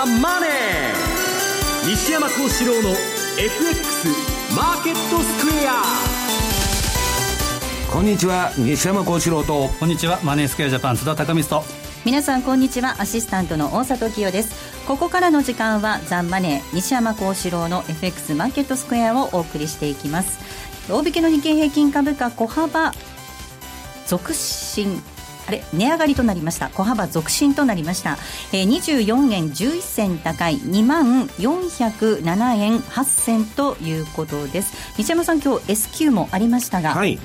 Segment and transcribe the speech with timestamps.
[0.00, 0.50] ザ・マネー」
[1.90, 2.88] 西山幸四郎の
[3.38, 4.08] FX
[4.56, 5.82] マーケットスクエア。
[7.92, 9.68] こんにちは西山幸四郎と。
[9.78, 11.66] こんにちはマネースクエアジャパン津田隆光と
[12.06, 14.54] 皆さんこんにちはアシスタントの大里清です。
[14.86, 20.38] ここからの時間はザンマネー西山幸四郎の FX マーケットスクエアをお送りしていきます。
[20.88, 22.94] 大引けの日経平均株価小幅
[24.06, 25.02] 続伸
[25.50, 26.68] あれ値上がりとなりました。
[26.70, 28.18] 小幅続伸となりました、
[28.52, 34.94] えー、24円11銭高い2万407円8銭ということです。
[34.96, 36.94] 西山さん今日 S q もありましたが。
[36.94, 37.18] はい。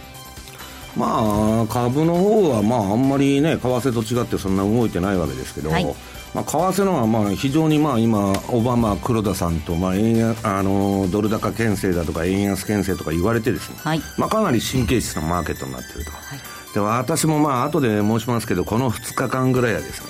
[0.97, 5.85] まあ株の方はまああんまりね為替と違ってそんな動いてないわけですけど、はい。
[6.33, 14.01] まあ、為替のはまあ非常にまあ今、オバマ、黒田さんとまあ円あのドル高牽制だとか円安牽制とか言われてですね、はい。
[14.17, 16.39] まあ、かなり神経質なマーケットになっていると、はい、
[16.75, 20.09] で私もまあ後で申しますけどこの2日間ぐらいはですね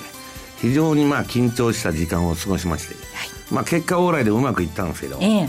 [0.58, 3.28] 非常にまあ緊張した時間を過ごしまして、はい。
[3.52, 5.48] まあ、結果往来でうまくいったんですけど、えー、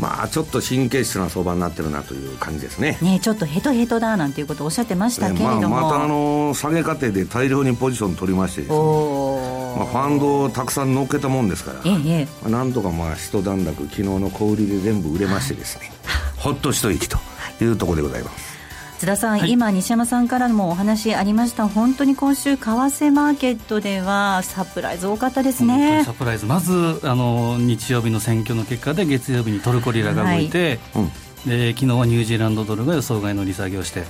[0.00, 2.96] まあちょっと神経質な相場になってるなという感じですね。
[3.02, 8.78] ねちょっとヘトヘトだなんていうことをおっしゃってましたけれども、まあ、またあの下げ過程で大量にポジション取りましてですね。
[8.78, 12.28] まあ、ファンドをたくさん乗っけたもんですから、ええ。
[12.42, 15.92] まあ、なんとかまあ一段落昨日の小売りで全部売れましてですね、
[16.38, 17.18] ほっと一息と
[17.60, 18.55] いうところでございます
[18.98, 21.68] 津田さん、はい、今、西山さんからもお話ありました。
[21.68, 26.02] 本当に今週、為替マーケットではサプライズ多かったですね。
[26.04, 31.04] サプライズ、まずあの日曜日の選挙の結果で月曜日にトルコリラが動いて、はい。
[31.46, 34.04] うん、で昨日はニュージーランドドルが予想外の利下げをして。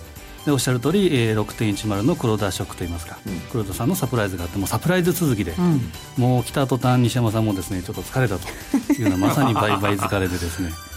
[0.47, 8.47] でおっしゃる通り、えー、6.10の黒田ショックといいますか、うん、黒田さんのサプライズがあってもサプライズ続きで、うん、もう来た途端西山さんもですねちょっと疲れたと
[8.93, 10.71] いうのはまさに倍々疲れでですね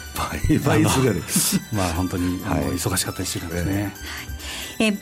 [0.63, 1.23] 倍々する
[1.71, 3.93] まあ本当に、はい、忙しかった1週間ですね。
[4.79, 4.97] えー、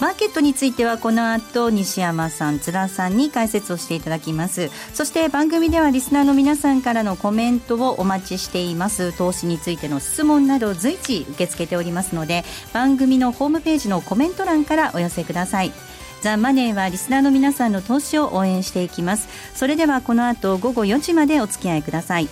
[0.00, 4.70] マーケットについてはこの後西山さん津田さんに解説をしていただきます。
[4.94, 9.12] そして番組ではリスナーの皆さんからのコメントをお待ちしています。
[9.12, 15.72] 投資についての質問など随時受け付けておりますので番組のホームページのコメント欄からお寄せください。
[16.20, 19.28] ザ・マネーはリスナーの皆さんの投資を応援していきます。
[19.54, 22.28] それではこの後午後4時までお付き合いください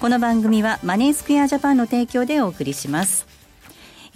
[0.00, 3.27] この番組はマネースクエアジャパンの提供でお送りします。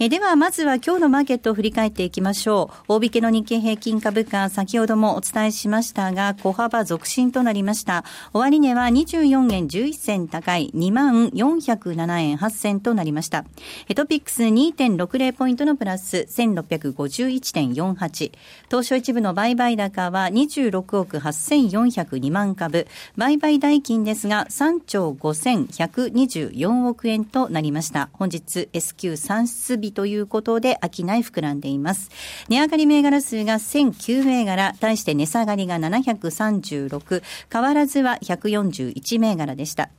[0.05, 2.95] えではまずは今日のマーケットを振り返っていきましょう。
[2.95, 8.03] 大引けの日経平均株価先ほどもお伝えしましたが小幅続伸となりました。
[8.33, 13.45] 終値は24円11銭高い2万407円8銭となりました。
[13.87, 18.31] ヘトピックス2.60ポイントのプラス1651.48
[18.69, 22.87] 東証一部の売買高は26億8402万株。
[23.15, 28.09] 売買代金ですが3兆5124億円となりました。
[28.11, 32.09] 本日 S q 算出日ということで、商い膨らんでいます。
[32.49, 39.89] 値上がり銘柄数が1009銘柄、対して値下がりが736、変わらずは141銘柄でした。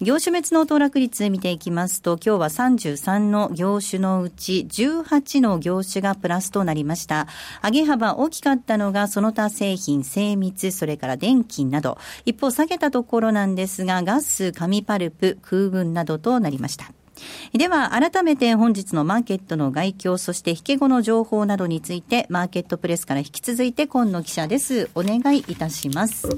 [0.00, 7.26] 業種別の騰落率見ていきますと、今日は33の業種のうち18の業種がプラスとなりました。
[7.62, 11.98] 上げ幅大きかったのがその他製品、精密、それから電気など。
[12.24, 16.92] 一方下げたところなんですが、ガス、紙パルプ、空軍などとなりました。
[17.52, 24.90] では、改めて本日のマーケットの概況、そして引け後の情報などについて、マーケットプレスから引き続いて、今野記者です。
[24.94, 26.28] お願いいたします。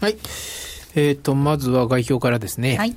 [0.00, 0.16] はい。
[0.94, 2.76] えっ、ー、と、まずは概況からですね。
[2.76, 2.96] はい。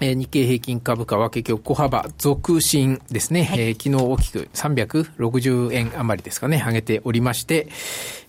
[0.00, 7.68] えー、日経平均株価は結局小幅続伸ですね、はい、えー、昨日大きく360円余りですかね、上げておりまして、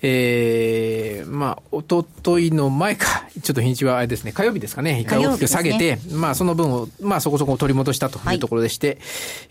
[0.01, 8.97] えー、まあ、おとといの前か、 ちょっと日にちはあれですね、火曜日ですかね、一回大きく下げて、ね、まあ、その分を、まあ、そこそこ取り戻したというところでして、はい、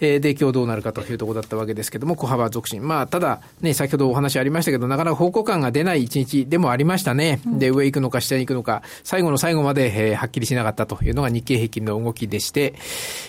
[0.01, 2.87] えー、で、今日どうなるかというところだったわけですけれども、小幅続伸。
[2.87, 7.41] まあ、ただ、ね、先ほどお話ありましたけど、なかなか方向感が出ない一日でもありましたね。
[7.47, 12.75] うん、で、上行くのか下に行くのか、最後の最後まで、えー、はっきりしなかったというのが日経平均の動きでして、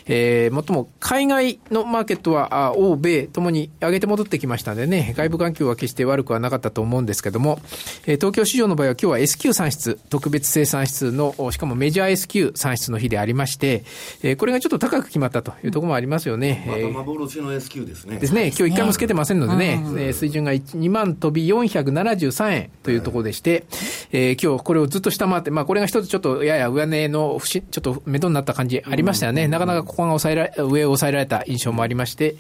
[0.06, 7.60] えー、もっとも海外のマーケットは、あ欧米ともに上げて戻ってきましたんでね、外部環境は決して悪くはなかったと思うんですけども、
[8.06, 13.84] えー、東京市場の場合は今日は S q 算出、特別生産指数の、しかもメジャー S q 算出の日でありまして、
[14.22, 16.66] えー、これがちょっと高く決まったというところもありますよね。
[16.68, 18.18] また幻の S q ですね。
[18.18, 18.48] ですね。
[18.48, 23.66] 今日一回もつけてませんのでね、えー、水準が2万飛び473円というところでして、
[24.12, 29.48] えー、今日これをずっと下回って、まあこれが一つちょっとやや上値のちょっと目処になった感じありましたよね。
[29.48, 32.36] なかなかここが抑えられ、上を抑えられた印象もありまして、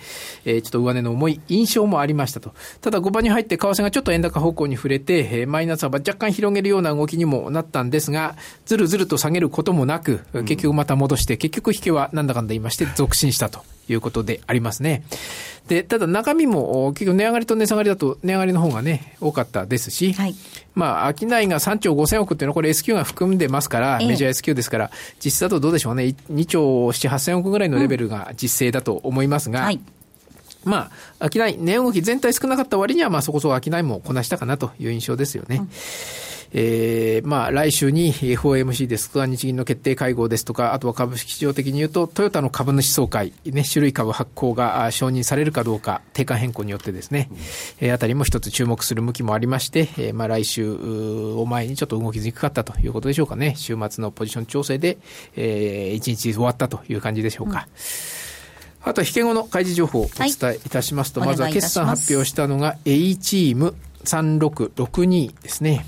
[0.45, 2.53] えー、ちょっと上値の重い印象もありましたと。
[2.81, 8.35] ただ5番に入って為替がちょっと円高方向に触れて、えー、マイナス幅若干広げるような動きにもなったんですが、
[8.65, 15.03] ずるずると下げることもなく、結局また戻して、結局引けはなんだかんだ言いまして、続伸したということでありますね。
[15.67, 20.35] で、ただ中身も結局値上がりと値下がりだと値上がりの方がね、多かったですし、はい、
[20.75, 24.91] まあ、商いが3兆5000億っていうのはこれ S q が含んでますから、メジャー S q ですから、
[25.23, 29.79] 実質だとどうでしょうね、2兆7、8000億ぐらいのレベルが実勢だと思いますが、うんはい。
[30.65, 35.57] まあ、商い、値動き全体少なかった割には、まあそこそこ商いもこなしたかなという印象ですよね。
[35.57, 35.69] うん
[36.53, 47.29] えー、まあ、来週に FOMC ですとか、日銀の決定会合ですとか、あとは株式市場的に言うと、トヨタの株主総会、ね、種類株発行が承認されるかどうか、定価変更によってですね、
[47.79, 53.53] えー、あたりも一つ注目する向きもありまして、えー、まあ、来週を前にちょっと動きにくかったということでしょうかね。
[53.57, 54.97] 週末のポジション調整で、
[55.35, 57.67] えー、1日終わったという感じでしょうか。
[58.85, 63.75] うん、あと、引け後の開示情報をお伝えいたしますと、はい、まずは決算発表したのが A チーム
[64.05, 65.85] 3662ですね。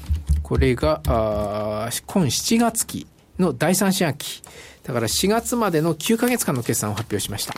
[0.47, 3.05] これが、あ今7月期
[3.37, 4.41] の第3四半期。
[4.83, 7.53] だから4月までの9ヶ月間の決算を発表しました。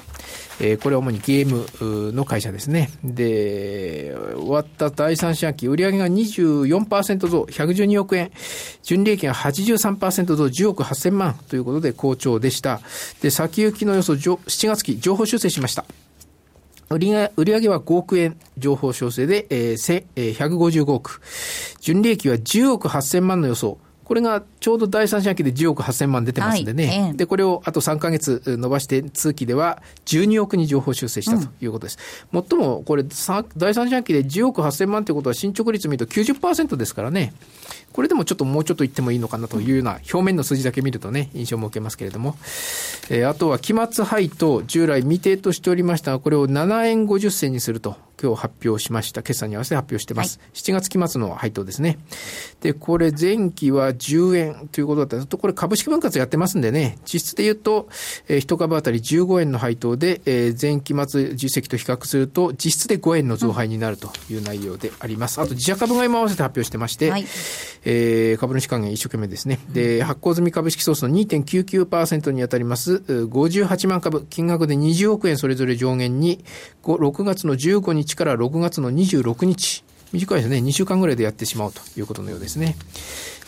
[0.59, 2.89] えー、これは主にゲームの会社ですね。
[3.03, 8.31] で、終わった第3四半期、売上が24%増、112億円。
[8.81, 12.81] 純利益が83%増、10億8000万ということで好調でした。
[13.21, 15.85] で、先行きの予想、7月期、情報修正しました。
[16.89, 20.05] 売上売上は5億円情報調整で、えー、
[20.35, 21.21] 155億。
[21.79, 23.77] 純利益は10億8000万の予想。
[24.09, 31.99] これがちょうど第三四半期で10億8000万出てますんでね、はい、でこれをあと3か月伸ばして、通期では12億に情報修正したということです。
[32.33, 33.03] うん、最もこれ、
[33.55, 37.35] 第三四半期で10億8000万ということは、進捗率見ると90%ですからね。
[37.93, 42.35] これでもちょっともうちょっと言ってもいいのかなというような表面の数字だけ見るとね、印象も受けますけれども。
[43.11, 49.23] えー、あとは期末配当、従来未定としておりましたが、これを7円50銭にすると、今日発表しました。
[49.23, 50.39] 決算に合わせて発表してます。
[50.39, 51.99] はい、7月期末の配当ですね。
[52.61, 57.89] で、これ前期は10円ということだったとこれ株式分割やってますんでね、実質で言うと、
[58.27, 65.39] えー、1株当たり15円の配当で、えー、前期末実績と比較すると、実質で5円の増配になるという内容であります。
[65.39, 67.25] あと自社株買いも合わせて発表してまして、はい。
[67.85, 69.59] えー、株主還元一生懸命ですね。
[69.69, 73.03] で、発行済み株式総数の2.99%に当たります。
[73.07, 76.43] 58万株、金額で20億円それぞれ上限に、
[76.83, 82.75] 6月の15日から6月の26日、短いですね、2週間ぐらいでやってしまうということのようですね。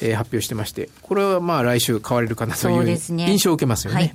[0.01, 3.99] えー、発表してまして、これはまあ来週買われるかなという印象を受けますよね。
[3.99, 4.13] はい、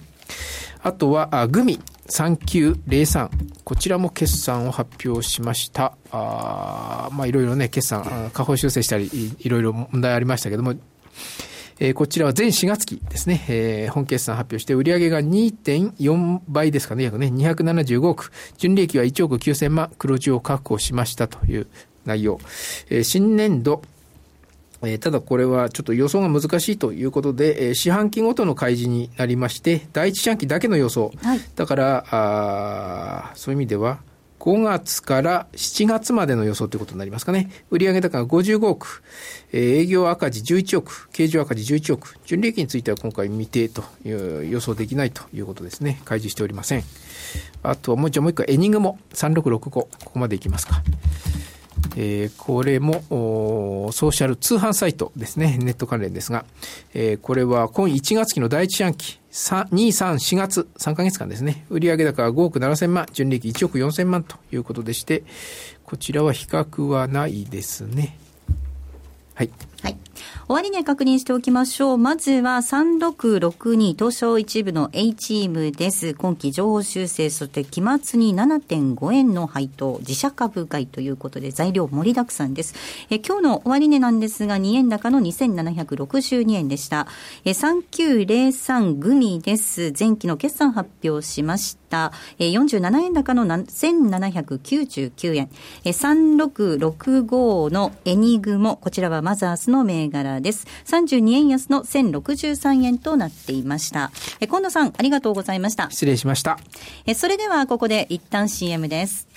[0.83, 1.81] あとは、あグミ。
[2.09, 3.31] 3903。
[3.65, 5.97] こちらも決算を発表しました。
[6.13, 10.75] あまあいろいろね、決算、下方修正したり、いろいろ問題ありましたけども、
[11.79, 21.67] えー、こちらは全4月期ですね、えー、本決算発表して、売上が2.4倍ですかね、約ね、275億、純利益は1億9000万、黒字を確保しましたという
[22.07, 22.41] 内容。
[22.89, 23.83] えー、新年度、
[24.83, 31.13] えー、ただこれはちょっと予想が難しいということで、えー、四半期ごとの開示になりまして、第一四半期だけの予想。
[31.23, 34.01] はい、だから、あそういう意味では、
[34.47, 37.51] 5月から7月までの予想ということになりますかね。
[37.71, 39.03] 売上高が55億、
[39.53, 46.01] えー、営業赤字11億、経常赤字11億、純利益については今回未定という予想できないということですね。
[46.05, 46.85] 開示しておりません。
[47.65, 50.81] あとはもう一回、もう一回、エニグモ3665、ここまでいきますか。
[51.97, 53.03] えー、これも
[53.93, 56.45] ソーシャル通販サイトですね、ネット関連ですが、
[56.95, 65.23] えー、これは今1月期の第一四半期、2、3、4月、3ヶ月間ですね、売上高は5億7000万、純利益1億4000万ということでして、
[65.85, 68.19] こちらは比較はないですね。
[69.35, 69.51] はい。
[69.87, 69.97] はい。
[70.49, 71.99] 終値確認しておきましょう。
[71.99, 76.15] まずは3662東証一部の A チームです。
[76.15, 82.75] 今期情報修正、そして期末に7.5円の配当、自社株買いということで材料盛りだくさんです。
[83.11, 87.09] え今日の終値なんですが2円高の2762円でした。
[87.45, 89.93] え3903グミです。
[89.99, 92.13] 前期の決算発表しました。
[92.39, 95.51] え47円高の1799円。
[95.85, 100.67] え3665のエニグモ、こちらはマザースの銘柄です。
[100.87, 104.11] 32円安の1063円となっていました。
[104.41, 105.91] え近野さん、ありがとうございました。
[105.91, 106.59] 失礼しました。
[107.07, 109.29] えそれではここで一旦 CM です。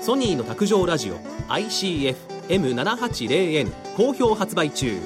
[0.00, 1.16] ソニーの卓上ラジオ
[1.48, 4.96] ICF-M780N 好評発売中。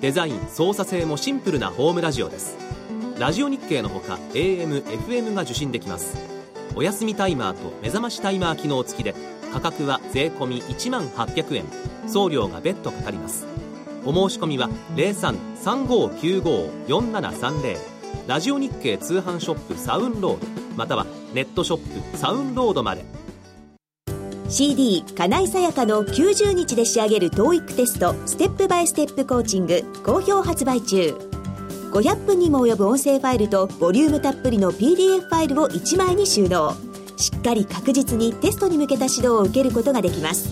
[0.00, 2.56] デザイン、操作性もシンプルなホームラジオです。
[3.18, 6.40] ラジオ日経のほか AM、FM が受信できます。
[6.76, 9.14] お休みタイマーと目覚ましタイマー機能付きで
[9.52, 11.64] 価格は税込1万800円
[12.08, 13.46] 送料が別途かかります
[14.04, 17.78] お申し込みは0335954730
[18.26, 23.04] ラジオ日経通販ショップサウンロードまたはネットショップサウンロードまで。
[24.48, 31.14] CD 金井さやかの90日で仕上げる TOEIC テストステップバイステップコーチング好評発売中。
[31.92, 36.74] 500分にも及ぶ音声ファイルとボリュームたっぷりの PDF ファイルを1枚に収納。
[37.16, 40.48] しっかり確実にテストに向けた指導を受けることができます。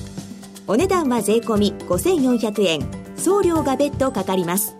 [0.67, 3.08] お値段は税込5400円。
[3.19, 4.77] 送料が別途かかります。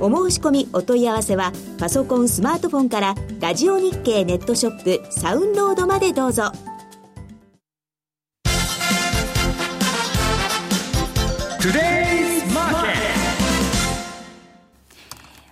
[0.00, 6.52] お申し込みお問い合わせはパソコンスマートフォンからラジオ日経ネットショップサウンロードまでどうぞ。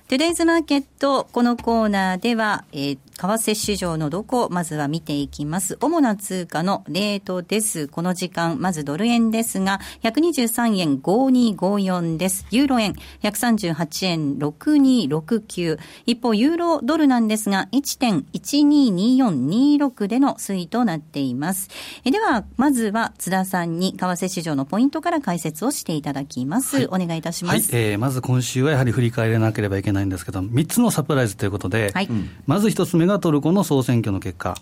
[0.09, 5.76] トゥデイズマーケット、このコーナーでは、えー、為替市場のどこ、まずは見ていきます。
[5.81, 7.88] 主な通貨のレートです。
[7.88, 12.47] この時間、まずドル円ですが、123円5254です。
[12.50, 15.78] ユーロ円、138円6269。
[16.07, 21.69] 一方、ユーロドルなんですが、1.122426での推移となっています。
[22.04, 26.76] えでは、まずは津田さんに、為替市場のポイントから解説をしていただきます。
[26.76, 27.73] はい、お願いいたします。
[27.73, 32.09] はい、えー、まず今週はやはり振り返らなければいけないんですけど、3つのサプライズということで、はい、
[32.47, 34.56] まず1つ目ががトルコの総選挙の結果、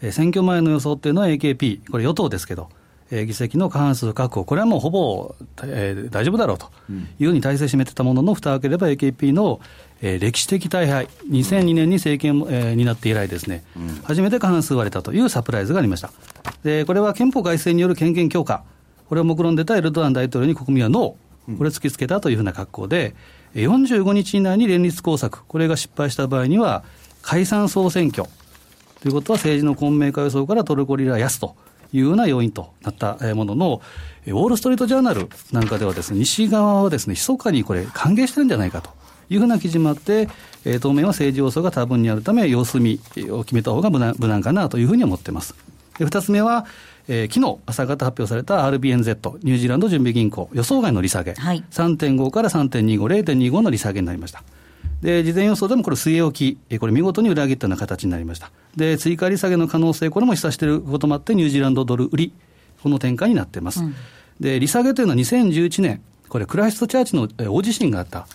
[0.00, 2.68] えー、選挙前の予想っていうのは AKP、これ与党ですけど、
[3.10, 6.70] えー、議席の過半数確保、これはもうほぼ、えー、大丈夫だろうと。
[7.20, 9.60] いうふうに体制占めてたものの、蓋を開ければ AKP の、
[10.00, 16.10] えー、歴史的大敗、2002年に政権、えー、になって以来ですね、うん、初めて過半数割れたというサプライズがありました。
[16.64, 18.64] で、これは憲法改正による権限強化、
[19.08, 23.14] これを目論んでたエルドアン大統領に国民はノー、これ突きつけたというふうな格好で、
[23.54, 26.84] 45日以内に連立工作、これが失敗した場合には、
[27.22, 28.28] 解散総選挙
[29.00, 31.56] ということは政治の混迷化予想からトルコリラ安と
[31.92, 33.82] いうような要因となったものの、
[34.26, 38.90] ウォール・ストリート・ジャーナルなんかではですね、西側はですね、密かにこれ歓迎してるんじゃないかと
[39.28, 40.28] いうふうな記事もあって、
[40.64, 43.00] えー、当面は政治要素が多分にあるため、様子見
[43.30, 45.54] を決めた方が無難無難かなというふうに思っています。
[45.98, 46.64] で二つ目は、
[47.08, 54.42] えー、昨日朝方発表された RBNZ、ニュージーランド準備銀行、予想外の利下げ、はい、3.5から3.25、0.25の利下げになりました。
[55.02, 58.52] で、事前予想でもこれ据え置き、これ見事に裏切ったような形になりました。
[58.76, 62.32] で、追加利下げの可能性、これも示唆していることもあって、ニュージーランドドル売り、
[62.82, 63.82] この展開になっています。
[63.82, 63.94] うん、
[64.40, 68.26] で、利下げというのは2011年、これ、クライストチャーチの大地震があった。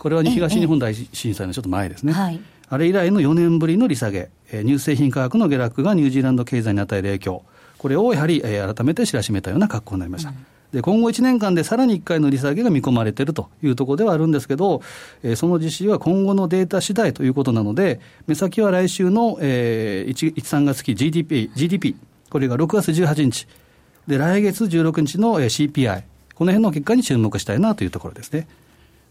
[0.00, 2.12] これは東日本大震災のちょっと前ですね。
[2.12, 7.44] はい、あれ以来の4年ぶりの利下げ、乳製品価格の下落がニュージーランド経済に与える影響、
[7.78, 10.30] これをやはり改めて知らしめたような格好になりました。
[10.30, 14.82] うんで今後1年間でさらに1回の利下げが見込まれているというところではあるんですけど、
[15.22, 21.96] えー、その実施は今後のデータ次第ということなので、目先は来週の、えー、1、1、3月期 GDP、GDP、
[22.28, 23.48] これが6月18日、
[24.06, 26.02] で来月16日の CPI、
[26.34, 28.46] この辺の結果に注目したいなというところですね。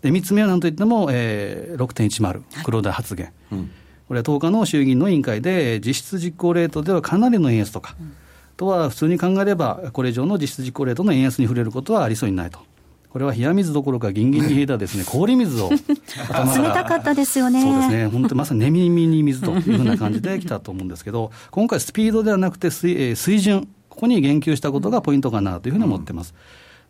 [0.04, 3.72] で3つ目はなんといっても、えー、6.10、黒田発言、はいうん、
[4.08, 7.96] これは10日の衆議院の委員会で、実質実行レートではかなりの円安とか。
[8.00, 8.14] うん
[8.58, 12.60] とは普通に考えれば、これ以上の実質実行レートの円安に触れることはありそうにないと。
[13.10, 15.80] これは冷や水どころか、ぎんぎんに冷えたですね 氷水を冷
[16.74, 17.62] たかったですよね。
[17.62, 26.34] そうですね、本当まさに寝耳に水というふうな感じで来たと思うんですけど、今回、スピードではなくて水水準、ここに言及したことがポイントかなというふうに思ってます。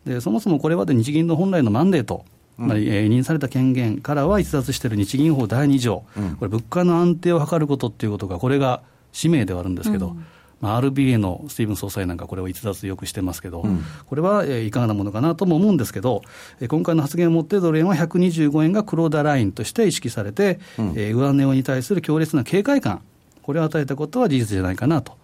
[0.04, 2.24] でそもそもこれまで日銀の本来のマンデート、
[2.56, 6.04] まあ、委任された権限からは逸脱している日銀法第2条、
[6.38, 8.82] これ、物価の安定を図ることっていうことが、これが
[9.12, 10.24] 使命ではあるんですけど、うん
[10.60, 16.22] まあ、RBA のスティーブン総裁なんか、これを逸脱よくしてますけど、うん、これは、えー、いかがなものかなとも思うんですけど、
[16.60, 23.02] えー、今回の発言をもって、ドル円は125円が黒田ラインとして意識されて、うん、えー、上値に対する強烈な警戒感、
[23.42, 25.16] これを与えたことは事実じゃないかなと。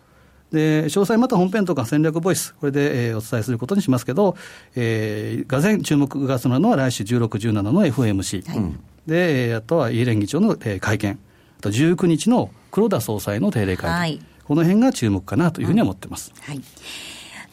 [0.53, 4.37] で詳細また本編とか戦略ボイス、これで、えー、お伝えすることにしますけど、
[4.77, 8.73] えー、がぜ注目がするのは来週16、17の FOMC、はい、
[9.07, 11.19] で、あとはイエレン議長の、えー、会見、
[11.59, 13.97] あと19日の黒田総裁の定例会見。
[13.97, 16.33] はいこの辺が注目かなというふうに思ってます。
[16.41, 16.61] はい。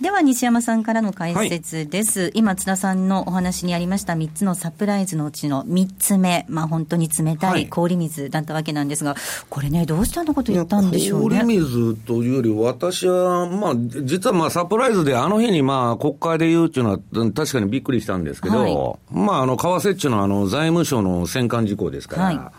[0.01, 11.41] では西山さんからの解説です、はい、今津田さんのお話にありました3つのサプライズのうちの3つ目、まあ、本当に冷たい氷水だったわけなんですが、はい、これねどうしてあんなこと言ったんでしょうね。
[11.41, 16.97] 氷水というより私は、まあ、実はまあサプライズであの日にまあ国会で言うっていうのは
[17.35, 22.51] 確かにびっくりしたんですけど、はい、まああの為替っちゅうのはあの財務省の戦艦事項ですから、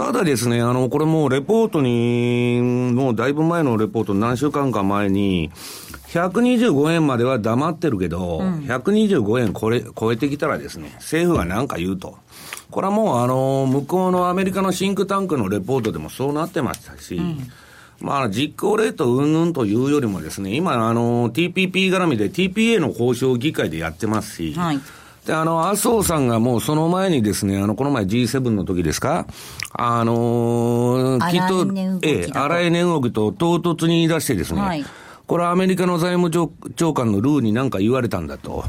[0.00, 2.58] ただですね、あの、これもうレポートに、
[2.94, 5.50] もうだいぶ前のレポート、何週間か前に、
[6.08, 12.16] 125円までは黙ってるけど、うん、125円これ超えてきたらですね、政府が何か言うと。
[12.70, 17.50] これはもうあの、向こうのアメリカのシンクタンクのレポートでもそうなってましたし、うん、
[18.00, 24.80] まあ、実行レートうんぬんというよりもですね、今あの、TPP 絡みで TPA の交渉議会でやってますし、はい
[25.26, 29.26] で、あの、麻生さんがもうその前にですね、あの、この前 G7 の時ですか、
[29.72, 31.66] あのー、きっと、
[32.02, 34.84] ええ、荒い値動きと唐突に言い出してですね、はい、
[35.26, 36.30] これはアメリカの財務
[36.74, 38.64] 長官のルーに何か言われたんだと。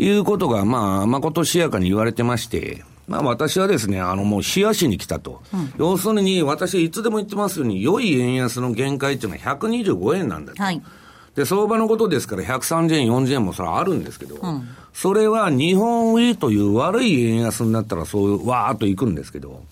[0.00, 5.42] いうことが、まあ、まことしやかに言われてまして、まあ私はですね、あのもう冷やしに来たと。
[5.52, 10.62] うん、要するに、私いつでも言ってますように、良い円安の限界っていうのは125円なんだと。
[10.62, 10.82] はい、
[11.38, 19.62] で、相場のことですから130円、40円もそれはあるんですけど、うん、それは日本売りという悪い円安になったらそういうわーっといくんですけど、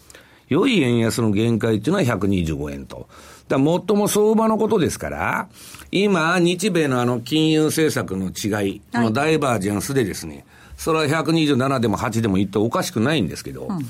[0.48, 3.08] 良い円安の限界っていうのは125円と。
[3.48, 5.48] だもっとも相場のことですから、
[5.90, 10.46] 今、日米のあの金融政策の違い、はい、のダイバージェンスでですね、
[10.76, 13.80] それは127でも8でも言っておかしくないんですけど、うん、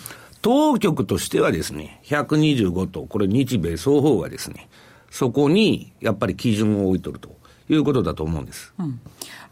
[0.41, 4.71] 当局としてはですね、125と、これ日米双方がですね、
[5.11, 7.37] そこにやっぱり基準を置いとると
[7.69, 8.73] いうことだと思うんです。
[8.79, 9.01] うん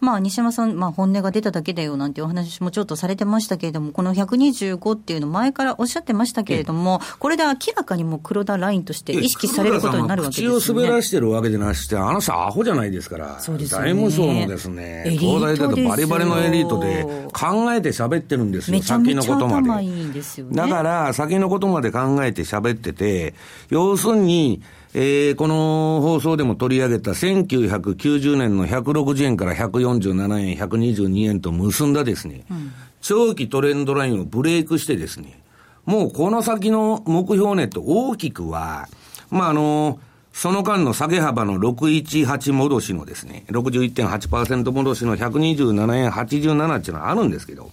[0.01, 10.61] まあ、西山さん、まあ、本音が出ただけだよなんていうお話もちょっとされてましたけれども、この125っていうの、前からおっしゃってましたけれども、これで明らかにも黒田ラインとして意識されることになるわけですよね。
[10.61, 19.85] 口を滑らしてるわけじゃなくて、あの人、アホじゃないですから、そうですね、財務省のですね、東大だとバリバリのエリートで、考えて喋ってるんですよ、先のことまで。
[19.85, 23.35] いいですよね、だから、先のことまで考えて喋ってて、
[23.71, 24.61] 要するに、
[24.97, 35.43] えー、この放送でも取り上げた1990年の160円から147円、122円と結んだですね、うん、長期トレンドラインをブレイクしてですね、
[35.85, 38.89] もうこの先の目標ネット大きくは、
[39.31, 39.99] まあ、あの、
[40.33, 47.71] その間の下げ幅の618戻しのですね、61.8%戻しの127円87っていうのはあるんですけど、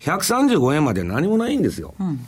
[0.00, 1.94] 135円まで何もないんですよ。
[1.98, 2.20] うん、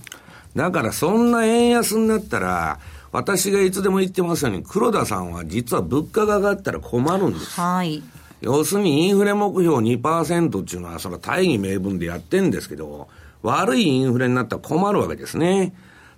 [0.56, 2.80] だからそんな円安になったら、
[3.12, 7.60] 私がいつでも言ってますように、黒田さんは実は物価が上がったら困るんです。
[7.60, 8.02] はい。
[8.40, 13.08] 要するにインフレ目標2%っていうのは、その大義名分でやってんですけど、
[13.42, 15.74] 悪いインフレになったら困るわけですね。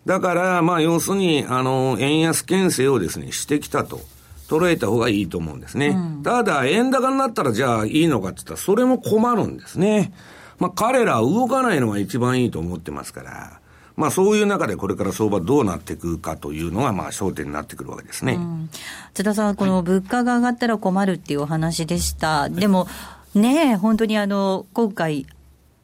[0.06, 4.00] だから、まあ、要するに、あの、円安牽制をですね、してきたと。
[4.48, 5.88] 捉えた方がいいと思うんですね。
[5.88, 10.12] うん、ただ、円高になったらじゃあいいのかって言ったら、それも困るんですね。
[10.58, 13.60] まあ、彼らは動かないのが一番いいと思ってますから。
[13.96, 18.34] まあそういう中でこれから相場どうなっていくかというのがまあ焦点になってくるわけですね。
[18.34, 18.70] うん、
[19.14, 22.40] 津田さん、この物価が上がったら困るっていうお話でした。
[22.40, 22.88] はい、でも、
[23.34, 25.26] ね本当にあの、今回、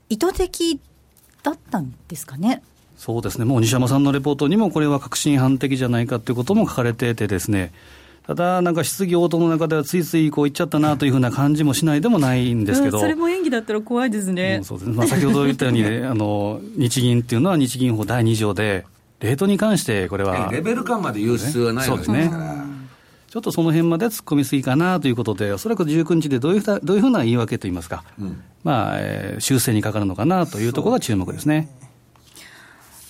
[0.09, 0.81] 意図的
[1.43, 2.63] だったんですかね？
[2.99, 7.73] そうですね、もう西山さんのレポートにも、これは確信犯的じゃないかということも書かれててですね、
[8.27, 14.57] ただ、なんか質疑応答の中ではついついこう言っちゃったなというふうな感じもしないでもないんですけど、それも演技だったら怖いですね。
[14.59, 18.85] うん、そうですまあ、先ほど言ったように、ね、 あの日銀っていうのは日銀法第2条で、
[19.21, 20.49] レートに関してこれは。
[20.53, 22.31] レベル感まで言う必要はないわけですね。
[23.31, 31.69] ちょっとその辺まで突っ込みすぎかなということで、おそらく19日でどういうどういうふうな言い訳といいますか、うん、まあ、えー、修正にかかるのかなというところが注目ですね。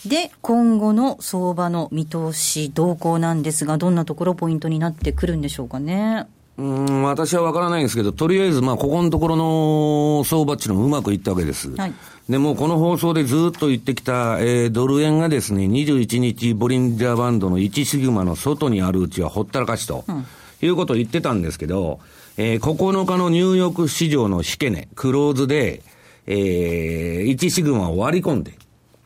[0.06, 6.26] で、今後の相場の見通し、動向なんですが、どんなところポイントになってくるんでしょうかね？
[6.56, 11.74] うん私は分からないんですけど、とりあえず、まあ、ここのところの相場っていうのもうまくいったわけです。
[11.74, 11.94] はい、
[12.28, 20.26] でも、この放送でずっと言ってきた、えー、ドル円がですね、21日、ボリンジャーバンドの1シグマの外にあるうちはほったらかしと、うん、
[20.60, 22.00] いうことを言ってたんですけど、
[22.36, 25.82] えー、9日のニューヨーク市場の引け値、クローズで、
[26.26, 28.52] えー、1シグマを割り込んで、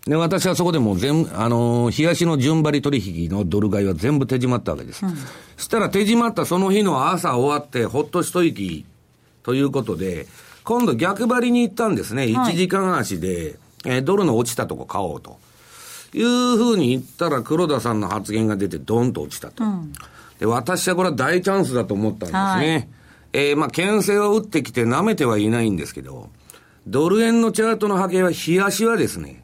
[0.06, 5.04] で、私はそこでもう全、あのー、東の順張り取引のドル買いは全部手締まったわけです。
[5.04, 5.16] うん、
[5.56, 8.84] そしたら手締まったその日の朝終わって、ほっと一息
[9.42, 10.26] ということで、
[10.62, 12.24] 今度逆張りに行ったんですね。
[12.24, 15.38] 1時間足で、えー、ドルの落ちたとこ買おうと。
[16.14, 19.64] いうふうに言ったら黒田さんの発言が出てドンと落ちたと。
[19.64, 19.92] うん、
[20.38, 22.36] で、私はこれは大チャンスだと思ったんですね。
[22.38, 22.88] はい、
[23.32, 26.30] えー、まあ、牽制を打ってきて舐めてはいないんですけど、
[26.86, 29.43] ドル円のチャートの波形は、冷やしはですね、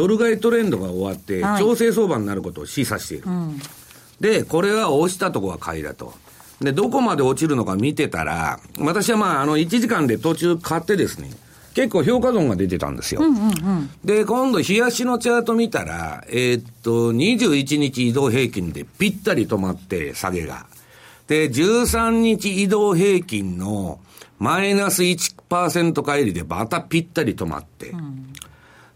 [0.00, 3.28] ドル買いトレンドが終わって、調整相場になることを示唆している。
[3.28, 3.50] は
[4.18, 6.14] い、で、これは落ちたとこは買いだと。
[6.62, 11.30] で、どこまで落ちるのか見てたら、私はまあ、あの、1時間で途中買ってですね、
[11.74, 13.20] 結構評価損が出てたんですよ。
[13.20, 20.64] うんうんうん、で、今度、冷やしのチャート見たら、えー、っと、21日移動平均でぴったり止まって、下げが。
[21.28, 24.00] で、13日移動平均の
[24.38, 28.29] マイナス1%帰りでまたぴったり止まって、うん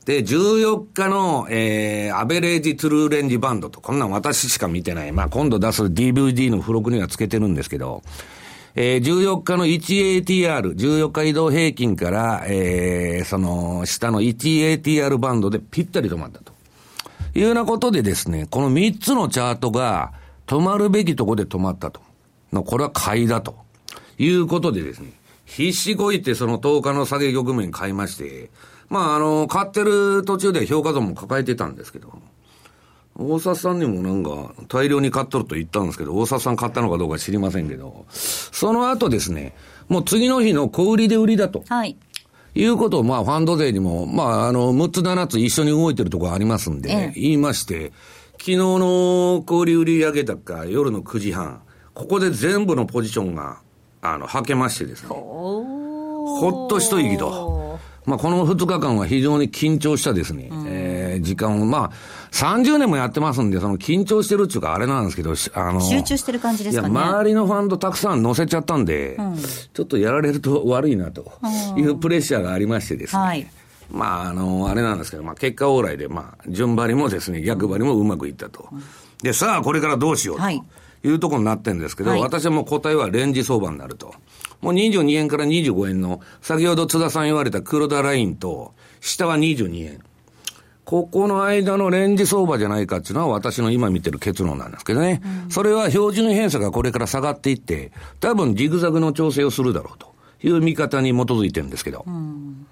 [0.05, 5.13] で、14日の、えー、アベレージトゥルーレンジバンドと、こんなん私しか見てない。
[5.13, 8.03] まあ、今度出す DVD の付録にはつけてるんですけど、
[8.75, 16.53] えー、14日の 1ATR、14日移動平均から、えー、その、下の 1ATR バンドでぴったり止まったと。
[17.35, 20.13] いうようなことでですね、この3つのチャートが
[20.47, 22.01] 止まるべきとこで止まったと。
[22.53, 23.65] の、これは買いだと。
[24.19, 25.13] いうことでですね、
[25.45, 28.51] 必死こいてその10日の下げ局面買いまして、
[28.89, 32.13] まあ、あの、買ってる途中で評価損も抱えてたんですけど、
[33.17, 39.55] 大札さんにもなんか大量に買っとると言ったんですけど、大札さん買ったのかどうか知りませんけど、その後ですね、
[39.89, 41.63] もう次の日の小売りで売りだと。
[41.69, 41.97] はい。
[42.57, 47.93] いうことを、まあ、ファンド税にも、まあ、あの、6つ7つ一緒に動いてるところありますんで、ええ、言いまして、
[48.39, 51.63] 昨日の小売売上高、夜の9時半、
[51.95, 53.59] ここで全部のポジションが、
[54.03, 57.64] あの、はけましてですね、ほっと一息と。
[58.07, 61.91] まあ、この2日間は非常に緊張したですね、うん、えー、時間を、まあ、
[62.33, 66.95] 30年もやってますんで、その緊張してるっていうか、あれなんですけど、あの、集中してる感じですかね。
[66.95, 71.33] いや、周りのファンドたくさん乗せちゃったんで、うん、ちょっとやられると悪いなと
[71.77, 73.23] いうプレッシャーがありましてですね。
[73.23, 73.47] はい
[73.91, 78.69] まあ、あの、あれなんですけど、まあ、結果往来で、まあ、順張りもですね、逆張りもうまくいったと。
[79.23, 80.43] で、さあ、これからどうしようと。
[80.43, 80.63] はい
[81.07, 84.15] いうところになってるんですけど、はい、私はもう答えはレンジ相場になると。
[84.61, 90.01] もう22円から25円の、先ほど津田さん言われた黒田ラインと、下は22円。
[90.85, 95.23] ここの間のレンジ相場じゃないかっていうのは私の今見てる結論なんですけどね。
[95.45, 97.91] うん、それは標準偏差がこれから下がっていって、
[98.21, 102.05] 多分ジグザグの調整をするだろうという見方に基づいてるんですけど。
[102.07, 102.67] うん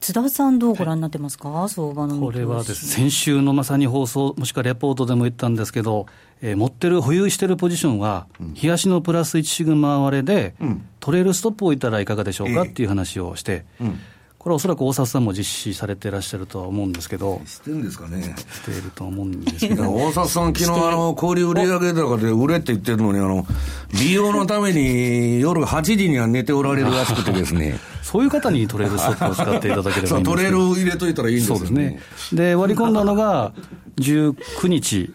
[0.00, 6.06] 津田さん、どうご覧になってますか、はい、相場のこれはです、ね、先週のまさに放送、もしくはレポートでも言ったんですけど、
[6.42, 13.98] えー、持ってる、保有してるポジションは、東のプラス1シグマ割れで、うん、トレールストップを置いたらいかがでしょうかっていう話をして、うん。
[14.42, 18.22] これはおそらく大札さんも実施されていらっしゃるとは思うんですけど、してるんですかね。
[18.22, 23.46] していると思うんですけど、 大札さん、昨日あの小売売上高で売れって言ってるのに、あの
[23.92, 27.78] 美容のために夜8時には寝ておられるらしくてですね。
[28.02, 31.58] そういう方にトレールストップを使っていただければいいんです トレール入れといたらいいんですよね。
[31.60, 31.74] そうで
[32.18, 32.46] すね。
[32.48, 33.52] で、割り込んだのが
[34.00, 35.12] 19日、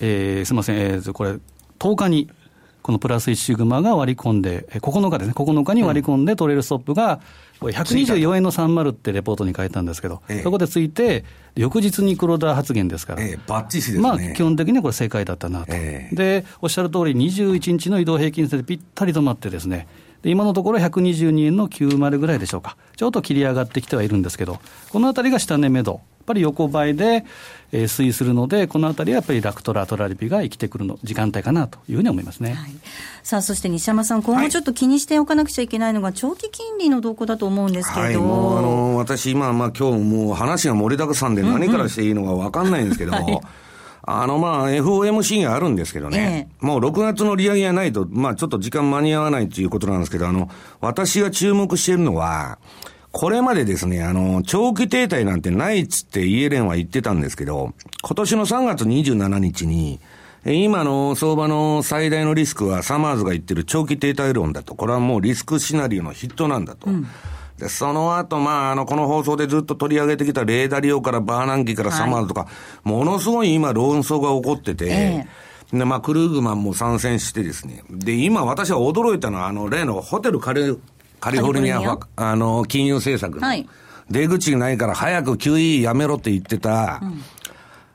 [0.00, 1.38] えー、すみません、えー、これ、
[1.78, 2.28] 10日に、
[2.82, 7.20] このプラス1シグマが割り込んで、9日ですね、9日に割り込んで、トレールストップが、
[7.60, 11.24] これ124円の30ってレポートに書いたんですけど、ええ、そこでついて、
[11.56, 19.86] 翌日に黒田発言ですから、ええ、バッチシですね、まあ、基本的にはこれ、正解だったなと、え、でおっしゃる通り、21日の移動平均線でぴったり止まってですね、
[20.22, 24.58] で今のところ122円の90ぐらいでしょうか、ちょっと切り上がってきてはいるんですけど、
[24.90, 27.24] このあたりが下値目処、ぱり横ばいで、
[27.72, 32.70] えー、推移するので、このあたりはやっぱりラクトラ、トラリピが生きてくるの時間帯かなというふうに思いますね、はい、
[33.22, 43.12] さあそして西山さん、今後ちょっと気にしておかなくちゃいけないのが、長期金利の動向だと思うんですけれど、はい、もうあの私、今、まあ今日もう話が盛りだくさんで、何からしていいのか分かんないんですけど。
[43.12, 43.40] はい。
[44.02, 50.48] あの、まあ、FOMC があるんですけどね、ええ、もう6月の利上げがないと、まあ、ちょっと時間間に合わないということなんですけど、あの、
[50.80, 52.58] 私が注目しているのは、
[53.12, 59.98] これまでですね、あの、長期停滞なんてないっつってイエレンは言ってたんですけど、今年の3月27日に、
[60.46, 64.74] 今の相場の最大のリスクはサマーズが言ってる長期停滞論だと。
[64.74, 66.88] これはもうリスクシナリオのヒットなんだと。
[66.88, 67.06] うん、
[67.58, 72.46] で、その後、まあ、あの、この放送でずっと取り上げてきたレーダリオからバーナンキからサマーズとか、は
[72.86, 77.84] い、ものすごい今論争が起こってて、えーで、まあ、クルーグマンも参戦してですね。
[77.90, 80.74] で、今私は驚いたのは、あの、例のホテルカレ
[81.20, 83.68] カリフォルニアあの、金融政策の、はい、
[84.10, 87.22] 出口ないから早く QE やめろって言ってた、うん、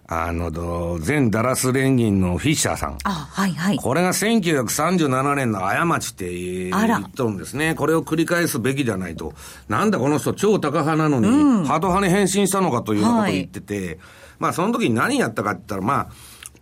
[0.07, 2.97] あの、前ダラス連銀のフィッシャーさん。
[3.03, 3.77] あ、はいはい。
[3.77, 7.73] これが1937年の過ちって言っとるんですね。
[7.73, 9.33] これを繰り返すべきじゃないと。
[9.67, 13.97] なんだこの人超高派なのに、うん、ハト派に変身したのかというようなことを言ってて、はい、
[14.37, 16.07] まあその時に何やったかって言ったら、まあ、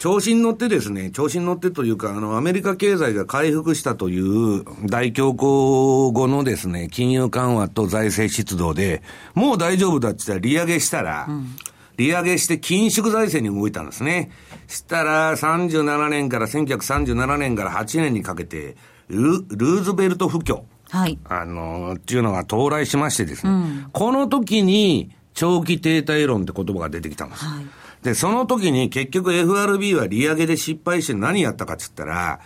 [0.04, 9.02] 調子に乗ってですね、調子に乗ってというか、あの、アメリカ経済が回復したという大恐慌後のですね、金融緩和と財政出動で、
[9.34, 11.56] もう大丈夫だって言ったら利上げしたら、うん、
[11.96, 14.30] 利上げして緊縮財政に動いたんですね。
[14.68, 18.76] したら、37年から、1937年から8年にかけて、
[19.08, 20.63] ルルーズベルト不況。
[20.89, 21.18] はい。
[21.30, 27.46] あの、っていうのが到来しましてですね、うん、この時に、長期停滞論って言葉が出てきたんです。
[27.46, 32.42] はいで、その時に結局 FRB は利上げで失敗して何やったかって言ったら、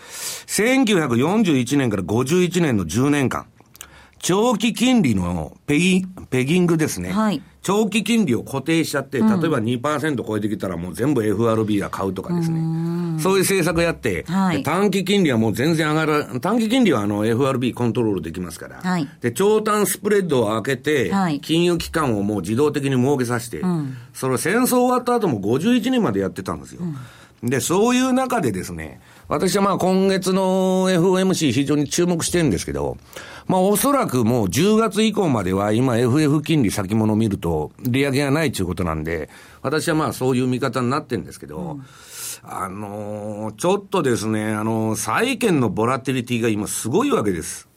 [0.46, 3.48] 1941年から51年の10年間、
[4.20, 7.12] 長期金利のペギペギングですね。
[7.12, 7.42] はい。
[7.68, 12.62] 長期金利を固定しちゃって、例えば2%超えてきたらもう全部 FRB が買うとかですね。
[12.62, 26.84] うそういう政策やって、はい、短期金利はもう全然上がら、短期金利はあの FRB コントロールできますから、はい、で、長短スプレッドを開けて、はい、金融機関をもう自動的に設けさせて、うん、それ戦争終わった後も51年までやってたんですよ。
[27.44, 32.98] うん、で、そういう中でですね、私はまあ今月の FOMC 非常に注目してるんですけど、
[33.46, 39.30] まあおそらくもう10月以降までは今 FF 金利先物を見ると利上げがないということなんで、
[39.62, 41.84] 私はまあそういう見方になってるんですけど、うん、
[42.44, 47.68] あのー、ちょっとですね、あのー、債券のボラティリティが今すごいわけです。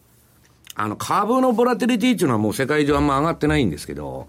[0.77, 4.29] あの、株のボラティリティっていうのはもう世界中あんま上がってないんですけど、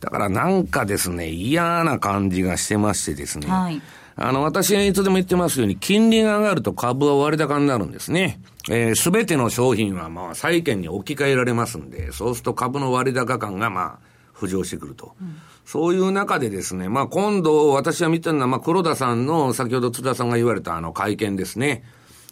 [0.00, 3.80] だからなんかですね、嫌な感じがしてましてですね、はい
[4.20, 8.40] あの、私がいつでも言ってますように、金利が上がると株は割高になるんですね。
[8.68, 15.14] えす、べての商品はまあ債券に置き換えられますんで、そうすると株の割高感がまあ浮上してくると。
[15.20, 21.84] うん、そういう中でですね、まあ今度私は見てるのは、まあ黒田さんの先ほど津田さんが言われたあの会見ですね。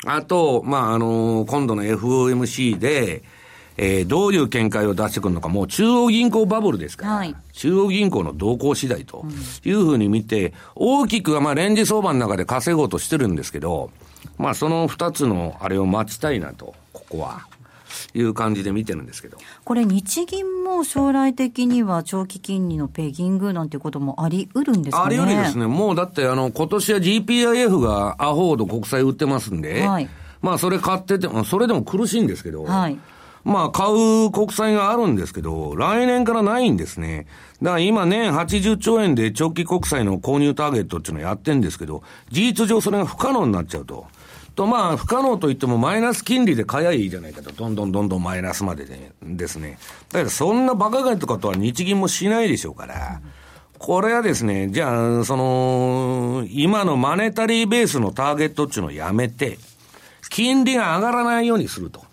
[0.04, 3.22] あと、まああの、今度の FOMC で、
[3.76, 9.24] えー、どういう見解を出してくるのか、もう中央銀行バブルですから、はい、中央銀行の動向次第と
[9.64, 13.90] いうふうに見て、大きくはまあレンジ相場の中で稼ごうとしてるんですけど、
[14.38, 17.46] まあその二つのあれを待ちたいなと、ここは。
[18.14, 19.38] いう感じで見てるんですけど。
[19.64, 25.04] これ日銀も将来的には長期金利のペギングなんていうこともあり得るんですかね？
[25.06, 25.66] あり得るですね。
[25.66, 30.08] もうだってあの今年は GPIF がアホード国債売ってますんで、はい、
[30.42, 32.98] まあそれ買ってても、それでも苦しいんですけど、はい、
[33.46, 37.28] まあ、買う国債があるんですけど、来年からないんですね。
[37.62, 44.08] だから今年80兆円で長期国債の購入ターゲットっていうのをやってんですけど、事実上それが不可能になっちゃうと。
[44.56, 47.52] と、まあ、不可能といってもマイナス金利で買えばいいじゃないかと。
[47.52, 49.78] どんどんどんどんマイナスまででですね。
[50.10, 53.20] だけど、そんな馬鹿買いとかとは日銀もしないでしょうから。
[53.78, 59.58] これはですね、じゃあ、その、今のマネタリーベースのターゲットっていうのをやめて、
[60.30, 62.05] 金利が上がらないようにすると。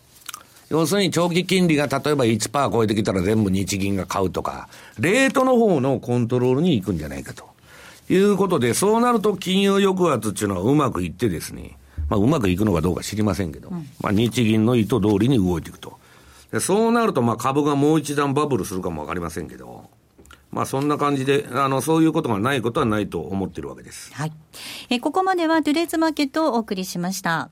[0.73, 4.67] 要するに長期金利が例えば1%超えてきたら全部日銀が買うとか、
[4.99, 7.47] レートの方のコントロールに行くんじゃないかと。
[8.09, 11.77] いうことで、そうなると金融抑圧っていうのはうまくいってですね、
[12.09, 15.99] まあうまくいくのかどうか知りませんけど、うん、まあ日銀の意図通りに動いていくと。
[16.51, 19.91] でそうなるとまあ株がもう一段バブルするかもわかりませんけど、
[20.51, 24.11] まあそんな感じで、あの、そういうことがないことはないと思ってるわけです。
[24.15, 24.31] はい。
[24.89, 27.51] え、ここまではトゥデイズマーケットをお送りしました。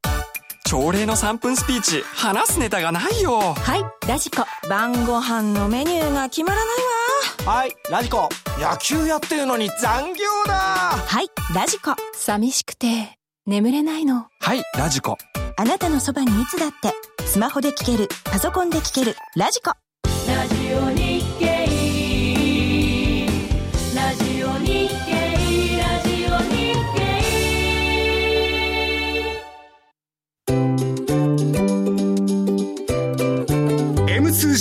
[0.71, 15.17] 朝礼の3分スピーチ話すネタがないよはいラジコ晩ご飯のメニューが決まらないわはいラジコ野球やってるのに残業だはいラジコ寂しくて眠れないのはいラジコ
[15.57, 16.93] あなたのそばにいつだって
[17.25, 21.10] スマホで聞けるパソコンで聞けるラジコラジオに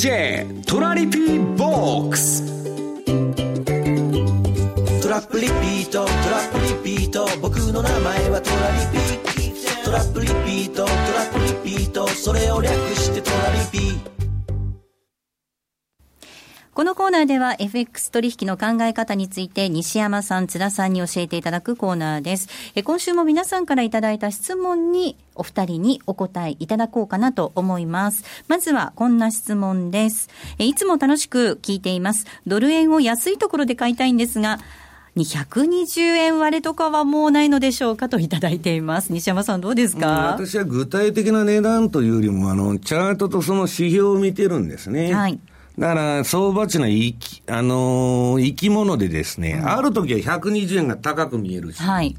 [0.01, 2.43] トラリピーボックス
[5.03, 6.59] トラップリピートトラップ
[6.89, 10.95] リピート僕の名前はトラリピートラップリピートトラ
[11.27, 14.20] ップリピートそれを略してトラリピ
[16.81, 22.49] このコーナーでは FX 取引の考え方について西山さん、津田さんに教えていただくコーナーです。
[22.75, 28.25] え今週も皆さんからいただいた質問にお二人にお答えいただこうかなと思います。
[28.49, 30.31] まずはこんな質問です。
[30.59, 32.25] えいつも楽しく聞いています。
[32.47, 34.59] ドル円を安いところで買いたいんですが、
[35.17, 39.13] 220円割れとかはもうないのでしょうかといただいています。
[39.13, 45.13] 西山さんどうですか、私は具体的な値段というよりも、あの、チャートとその指標を見てるんですね。
[45.13, 45.39] はい。
[45.79, 52.17] だから、相場値の生き、あのー、生き物でですね、うん、ある時は120円が高く見えるし、はい、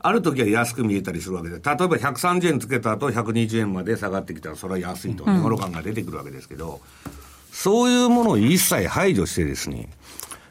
[0.00, 6.80] ある時は安く見えたりするわけで、例えば130円つけた後120円まで下がってきたら、それは安いと、値頃感が出てくるわけですけど、
[7.52, 9.88] そういうものを一切排除してですね、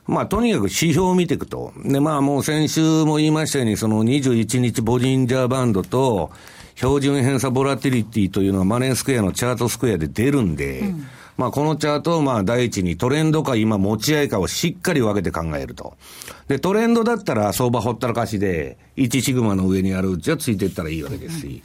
[0.08, 1.71] まあ、とにかく指標を見ていくと。
[1.84, 6.32] で、まあ、もう先週も言いましたように、その21日ボジンジャーバンドと、
[6.75, 11.08] 標準偏差ボラティリティというのはマネースクエアのチャートスクエアで出るんで、うん
[11.39, 15.95] まあ、このチャートをまあ第一にトレンドか今持ち合いかをしっかり分けて考えると。
[16.49, 21.63] で、トレンドだったら相場ほったらかしで、1シグマの上にあるうちはついていったらいいわけですし。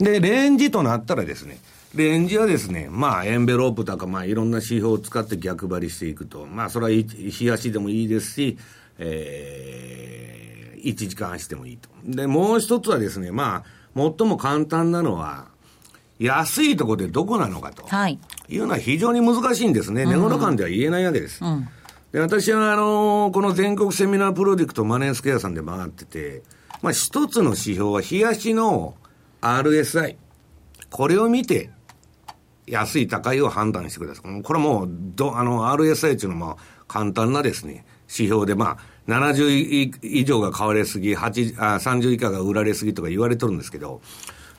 [0.00, 1.60] で、レンジとなったらですね、
[1.94, 6.44] レンジはですね、まあ、エンベロープとか、まあ、いろんな指標を使って逆張りしていくと。
[6.46, 8.58] まあ、それは日足でもいいですし、
[8.98, 11.88] えー、1時間足でもいいと。
[12.04, 15.51] で、もう一つはですね、まあ、最も簡単なのは、
[16.22, 20.04] 安いところでどこなのかと、はい、いうのは非常に難しいんですね。
[20.06, 21.44] 値頃感では言えないわけです。
[21.44, 21.68] うん、
[22.12, 26.42] で私は、あのー、この全国セミナープロジェクトマネースクエアさんで回ってて、
[26.80, 28.94] まあ、一つの指標は、冷やしの
[29.40, 30.16] RSI。
[30.90, 31.70] これを見て、
[32.66, 34.42] 安い高いを判断してください。
[34.42, 44.00] これもう、ど、あの、RSI っていうのは、まあ、簡単なですね、指標で、まあ、70以上が買われすぎ、8あ30以下が売られすぎとか言われてるんですけど、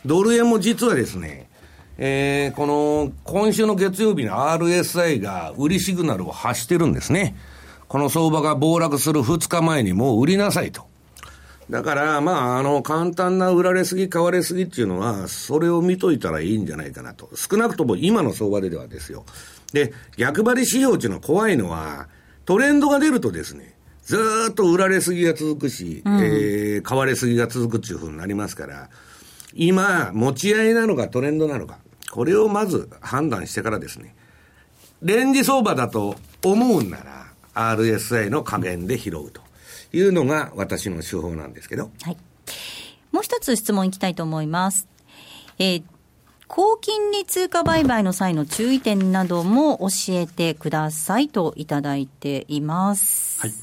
[0.05, 1.49] ドル円も実はですね、
[1.97, 7.35] えー、この今週の月曜日の RSI が売りシグナルを発してるんですね。
[7.87, 10.87] この相場が暴落する2日前にもう売りなさいと。
[11.69, 17.29] だから、まあ、あの、簡単な売られすぎ、買われすぎっていうのは、それを見といたらいいんじゃないかなと。
[17.35, 19.25] 少なくとも今の相場でではですよ。
[19.71, 22.07] で、逆張り指標っていうのは怖いのは、
[22.45, 24.17] トレンドが出るとですね、ず
[24.51, 28.89] っと売られすぎが続くし、うん、えー、買われすぎが続くっていうふうになりますから、
[29.55, 31.79] 今、持ち合いなのかトレンドなのか、
[32.11, 34.15] これをまず判断してからですね、
[35.01, 39.41] レンジ相場だと思うんなら、RSI の加減で拾うと
[39.91, 41.91] いうのが私の手法なんですけど。
[42.01, 42.17] はい。
[43.11, 44.87] もう一つ質問いきたいと思います。
[45.59, 45.83] えー、
[46.47, 53.41] 高金利通貨売買の際の注意点なども教えてくださいといただいています。
[53.41, 53.53] はい。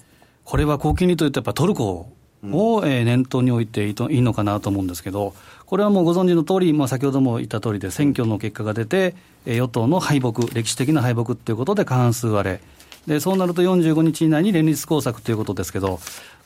[0.45, 2.13] これは高金利というとやっぱトルコ
[2.45, 5.35] を、え念頭に置いていいいいのかなと思うんですけど、
[5.67, 9.15] これはもうご存知の通り、まあ、先ほども言った通りで、選挙の結果が出て、
[9.47, 12.61] 与党の敗北、歴史的な敗北ということで過半数割れ、
[13.07, 15.99] でそうなると45日以内に連立工作ということですけど、やっ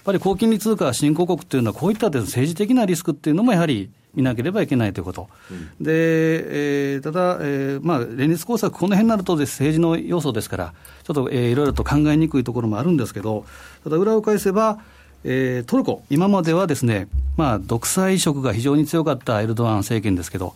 [0.05, 13.45] ぱり高金利通貨新興国というのは、こういった政治的なリスクっていうのもやはり見なければいけないということ、うん、でえー、ただ、えーまあ、連立工作、この辺になると政治の要素ですから、ちょっと、えー、いろいろと考えにくいところもあるんですけど、
[13.83, 14.79] ただ、裏を返せば、
[15.25, 20.55] えー、トルコ、今まではですね、まあ、独裁色が非常に強かったエルドアン政権ですけど、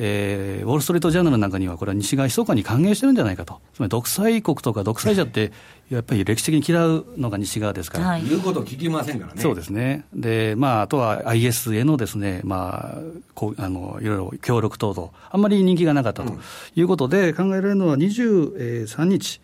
[0.00, 5.52] えー、ウォール・ストリート・ジャーナルなんかには、これは西側密かに歓迎してるんじゃないかと、つまり独裁国とか独裁者って、
[5.90, 9.42] やっぱり歴史的に嫌うのが西側ですから、はい、言うこと聞きませんからね。
[9.42, 13.00] そうですね、でまあ、あとは IS へのですね、まあ、
[13.34, 16.38] こうあのいろいろ協力等々、あんまり人気がなかったと
[16.76, 19.40] いうことで、考えられるのは23日、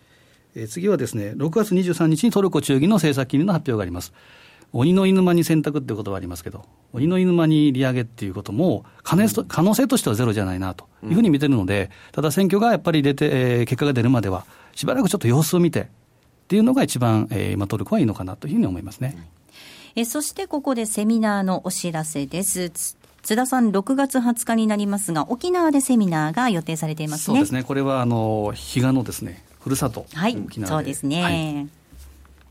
[0.55, 4.13] えー、次はですね、6月23日にトルコ中銀の政策金利の発表があります。
[4.77, 15.85] 鬼の犬間に選択っていうことはありますけど、鬼の犬間に利上げっていうことも可能、可能性としてはゼロじゃないなというふうに見てるので、ただ選挙がやっぱり出て、えー、結果が出るまでは、しばらくちょっと様子を見てっ
[16.49, 19.17] ていうのが一番、えー、今トルコはいいのかなというふうに思いますね。
[19.95, 22.69] えそしてここでセミナーのお知らせです。
[22.69, 22.97] 津
[23.37, 27.37] 田さん、6月20日になりますが、沖縄でセミナーが予定されていますね。
[27.37, 27.63] そうですね。
[27.63, 30.05] これは、あの、比嘉のですね、ふるさと。
[30.13, 30.37] はい。
[30.65, 31.23] そうですね。
[31.23, 31.84] はい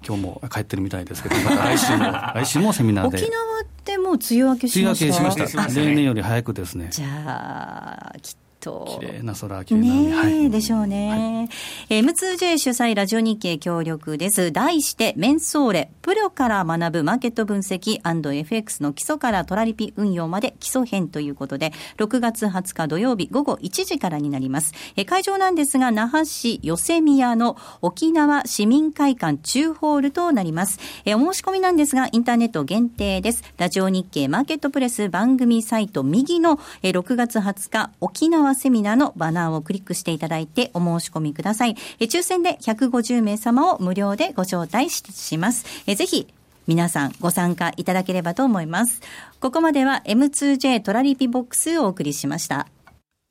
[0.07, 3.19] 今日も帰ってるみたいですけど、ま、来週も、 来週もセミナーで。
[3.19, 5.81] 沖縄ってもう梅雨明けしました梅雨明けしました。
[5.81, 6.89] 例年より早くですね。
[6.91, 8.35] じゃあ、きっ
[8.65, 8.99] と。
[9.01, 10.05] 綺麗な空、綺麗な海。
[10.07, 11.49] ね、はい、でしょうね。
[11.91, 14.51] はい、M2J 主催ラジオ日経協力です。
[14.51, 24.73] 題して、メンソーレ、プロから学ぶマーケット分析 &FX の基礎からトラリピ運用まで基礎編ということで、6月20日土曜日午後1時からになります。
[24.97, 30.79] え会場なんですが、那覇市ヨセミヤの沖縄市民会館中ホールとなります。
[31.05, 33.43] えお申し込みなんですが、インターネット限定です。
[33.59, 41.77] ラジオ日経マーケットプレス番組サイト右のえ6月20日沖縄セミナーのバナーをクリックしていただいてお申し込みください。
[41.99, 45.65] え抽選で150名様を無料でご招待します。
[45.87, 46.27] えぜひ
[46.67, 49.01] 皆さんご参加いただければと思います。
[49.41, 52.69] ここまでは M2J トラリピボックスをお送りしました。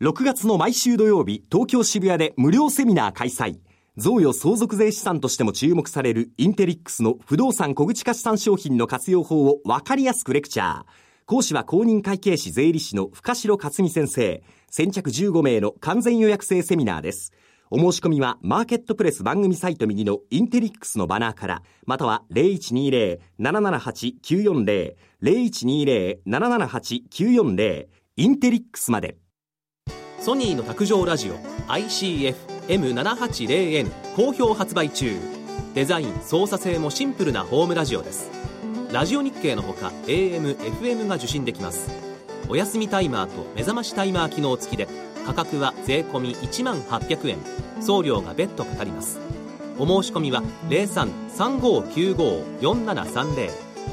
[0.01, 3.57] 6月の毎週土曜日、東京渋谷で無料セミナー開催。
[3.95, 10.83] 贈与相続税資産としても注目されるインテリックスの不動産小口化資産商品の活用法をわかりやすくレクチャー。
[11.25, 14.43] 講師は公認会計士税理士の深城克美先生。
[14.75, 17.31] 先着15名の完全予約制セミナーです。
[17.69, 27.85] お申し込みはマーケットプレス番組サイト右のインテリックスのバナーから、または0120-778-940、0120-778-940、
[28.17, 29.17] インテリックスまで。
[30.19, 31.35] ソニーの卓上ラジオ
[31.67, 35.15] ICF-M780N 好評発売中。
[35.75, 38.31] デザイン、操作性もシンプルなホームラジオです。
[38.91, 42.12] ラジオ日経のほか AM、FM が受信できます
[42.49, 44.87] お休みタイマーと目覚ましタイマー機能付きで
[45.25, 47.37] 価格は税込1万800円。
[47.81, 49.19] 送料が別途かかります。
[49.77, 53.49] お申し込みは0335954730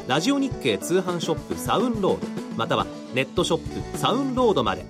[0.06, 4.84] ラジオ日経通販ショップサウンロードまたはネットショップサウンロードまで。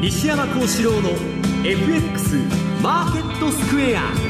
[0.00, 1.10] 西山幸四郎の
[1.64, 2.36] FX
[2.82, 4.27] マーケットスクエア。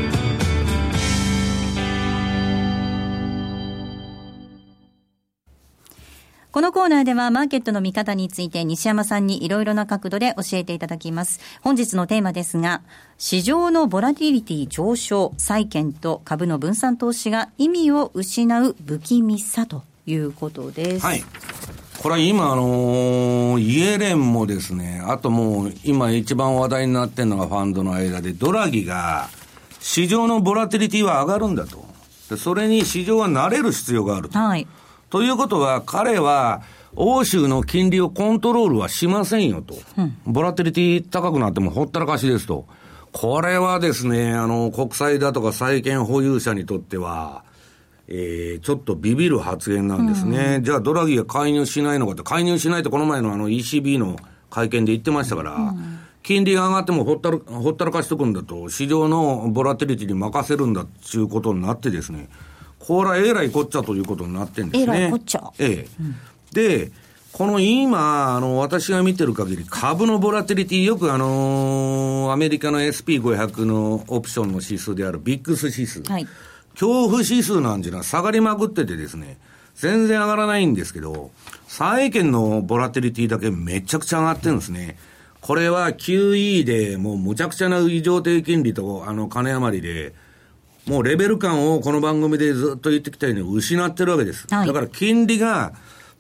[6.59, 11.39] このコーナーではマーケットの見方について西山さんにいろいろな角度で教えていただきます。
[11.63, 12.83] 本日のテーマですが、
[13.17, 21.07] 市場のボラティリティ上昇、債券と株の分散投資が意味を失う不気味さということです。
[21.07, 21.23] はい。
[22.03, 29.29] これは今、あのー、イエレンもですね、あともう、今一番話題になってるのがファンドの間で、ドラギが、
[29.79, 31.87] 市場のボラティリティは上がるんだと。
[32.31, 34.37] でそれに市場は慣れる必要があると。
[34.37, 34.67] はい。
[35.11, 36.63] ということは、彼は、
[36.97, 39.75] 欧州の金利をコントロールはしませんよと。
[39.97, 42.67] うん、ボラティリティ高くなってもほったらかしですと。
[43.13, 47.45] これはですね、あの、国債だとか債券保有者にとっては、
[48.09, 50.57] えー、ちょっとビビる発言なんですね。
[50.57, 54.17] うん、じゃあドラギが介入しないのかって、介入しないとこの前のあの ECB の
[54.51, 62.29] 会見で言ってましたから、うん、金利が上がってもほったらほったらかしとくんだと、市場のボラティリティに任せるんだっていうことになってですね、
[62.79, 64.97] これはえらいこっちゃということになってんですね。
[64.97, 65.53] えらいこっちゃ。
[65.59, 65.89] ええ。
[66.01, 66.17] うん、
[66.53, 66.91] で、
[67.33, 76.03] この今、あの、私が見てる限り、株のボラティリティ、よくあのー、アメリカの SP500 のオプションの指数であるビックス指数。
[76.03, 76.27] はい。
[76.73, 79.39] 恐怖指数なんていうのは下がりまくっててですね、
[79.75, 81.31] 全然上がらないんですけど、
[81.67, 84.97] 債券のボラティリティだけめちゃくちゃ上がってるんですね。
[85.41, 90.13] これは QE でもうむちゃくちゃな異常低金利とあの金余りで、
[90.89, 94.47] もうレベル感をこの番組でずっと言ってきたように失ってるわけです。
[94.49, 95.75] はい、だから金利が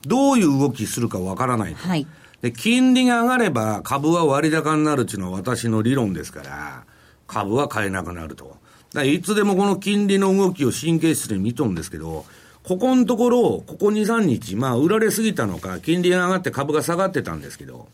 [0.07, 1.89] どういう動きするかわからないと。
[1.89, 2.07] はい、
[2.43, 6.85] で、金利が上がれば株は割高になるっていうのは私の理論ですから、
[7.27, 8.59] 株は買えなくなると。
[9.05, 12.27] いつでもこの金利の動きを神経質に見とるんですけど、
[12.63, 17.89] ここのところ、ここ2、3日、まあ、売られすぎたのか、金利が上がって株が下がってたんですけど、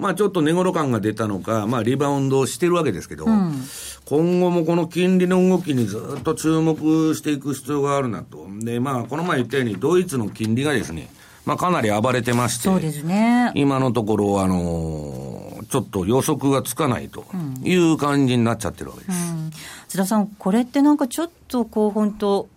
[0.00, 3.62] まあ、ちょっと値頃感が出たのか、まあ、リバウンドしてるわけですけど、うん、
[4.06, 8.46] 今後もこの金利の動きにずっと注目していく必要があるなと。
[8.60, 11.10] で、まあ、この前言ったように、ドイツの金利がですね、
[11.44, 13.52] まあ、かなり暴れてまして、そうですね。
[13.54, 17.24] 今のところ、あのー、ちょっと予測がつかないと
[17.62, 19.32] いう感じになっちゃってるわけです。
[19.32, 19.50] うん、
[19.86, 22.48] 津田さん、これってなんかちょっとこう、本当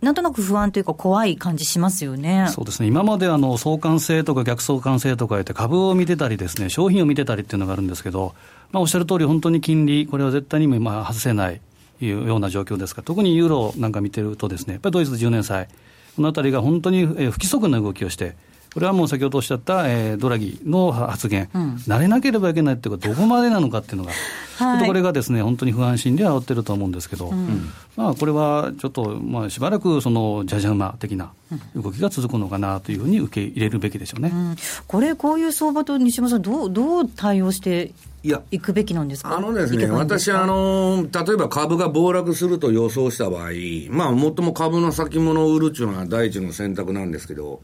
[0.00, 2.46] なんとなく不安というか、怖い感じしますよね。
[2.50, 8.34] そうですね、今まであの相関性とか逆相関性とか言って、株を見てたりですね、商品を見てたりっていうのがあるんですけど、
[8.70, 11.60] まあ、おっしゃる通り、本当に金利、これは絶対にまあ外せない
[12.00, 15.68] いうような状況ですが、特にユーロなんか見てるとですね、やっぱりドイツ10年債、
[16.14, 18.36] このあたりが本当に不規則な動きをして、
[18.74, 24.12] これはもう先ほどおっしゃった、えー、ドラギの発言、うん、慣れなければいけないっていうか、どこまでなのかっていうのが、
[24.58, 31.32] はい、これがですね本当に不安心で煽ってると思うんですけど、うん、まあ、これはちょっと、まあ、しばらくそのじゃじゃ馬的な
[31.74, 34.56] 動きが続くのかなというふうに受け入れるべきでしょうね、うん、
[34.86, 37.92] これ、こういう相場と西山さんどう、どう対応して
[38.24, 39.36] いや、行くべきなんですか？
[39.36, 43.50] あのですね、私、あの、例えば株が暴落すると予想した場合、
[43.90, 47.62] まあ、もっとも株の先物を売るっていうのは第一の選択なんですけど、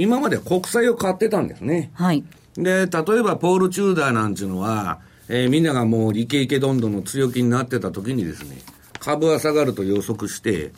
[0.00, 1.90] 今まで国債を買ってたんですね。
[1.92, 2.24] はい。
[2.54, 4.98] で、例えばポール・チューダーなんていうのは、
[5.28, 8.56] えー、みんながもうイケイケどんどんの強気になってた時にですね、
[8.98, 10.72] 株は下がると予測して、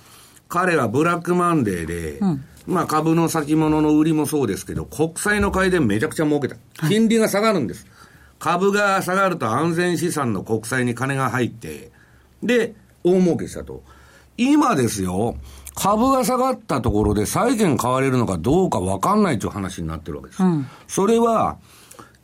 [0.48, 6.56] 彼はブラックマンデーで、うん、まあ株の先物の売りもそうですけど、国債の買いでめちゃくちゃ儲けた。
[6.88, 7.84] 金利が下がるんです。
[7.84, 7.92] はい、
[8.40, 11.92] 株が下がると安全資産の国債に金が入って、
[12.42, 13.84] で、大儲けしたと。
[14.36, 15.36] 今ですよ、
[15.74, 20.42] 株が下がったところで債券買われるのかどうか分かんないという話になってるわけです。
[20.42, 21.58] うん、それは、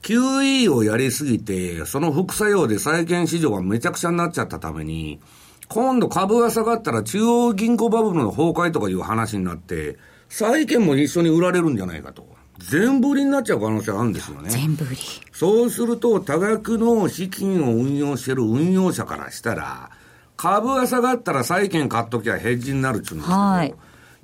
[0.03, 5.21] QE をやりすぎて、その副作用で債券市場がめちゃくちゃになっちゃったために、
[5.69, 12.27] 今度株が下がったら中央銀行バブルの崩壊とかいう話になって、債券も一緒に売られるんじゃないかと。
[12.59, 14.51] 全部売りになっちゃう可能性あるんですよね。
[14.51, 14.97] 全部売り。
[15.33, 19.91] そうすると、多額の資金を運用してる運用者からしたら、
[20.39, 23.74] 株が下がったら債券買っときゃヘッジになるっつうんですけど、はい、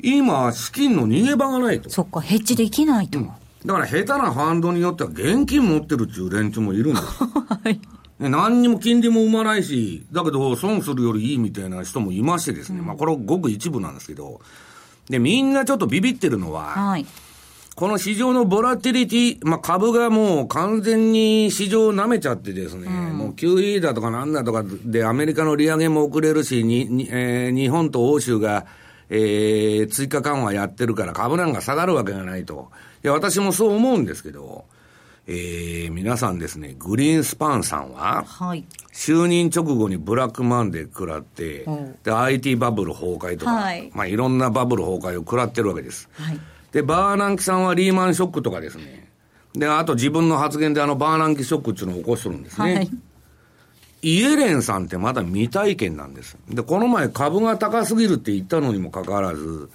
[0.00, 1.90] 今、資金の逃げ場がないと。
[1.90, 3.18] そっか、ヘッジできないと。
[3.18, 3.30] うん、
[3.66, 7.06] だから下手なファンドによっては現金持ってるっていう連中もいるんです。
[7.28, 7.80] はい。
[8.20, 14.40] 何にも金利も生まないし、だけど損するよりいいみたいな人もいましてですね、うん、まあこれはごく一部なんですけど、
[15.10, 17.06] で、みんなちょっとビビってるのは、はい、
[17.74, 28.66] この市場のボラティリティ、まあ、株がもう完全に市場を舐めちゃってですね、うん、もう QE だとかなんだとかでアメリカの利上げも遅れるし、ににえー、日本と欧州が、
[29.10, 32.70] えー、追加緩和やってるから株なんか下がるわけがないと。
[33.02, 34.66] いや、私もそう思うんですけど、
[35.26, 41.70] えー、皆さんですね、グリーンスパンさんは、はい、就任直後にブラックマンデー食らって、う。
[41.72, 46.08] ん、で、IT バブル崩壊とか、はい、まあいろんなバブル崩壊を食らってるわけです。
[46.12, 46.38] はい
[46.74, 49.08] で、バーナンキさんはリーマンショックとかですね。
[49.54, 52.74] で、あと自分の発言であのバーナンキショックっていうのを起こしてるんですね。
[52.74, 52.90] はい、
[54.02, 56.36] イエレンさんってまだ未体験なんです。
[56.50, 59.70] で、この前株が高すぎるって言ったのにもかかわらず、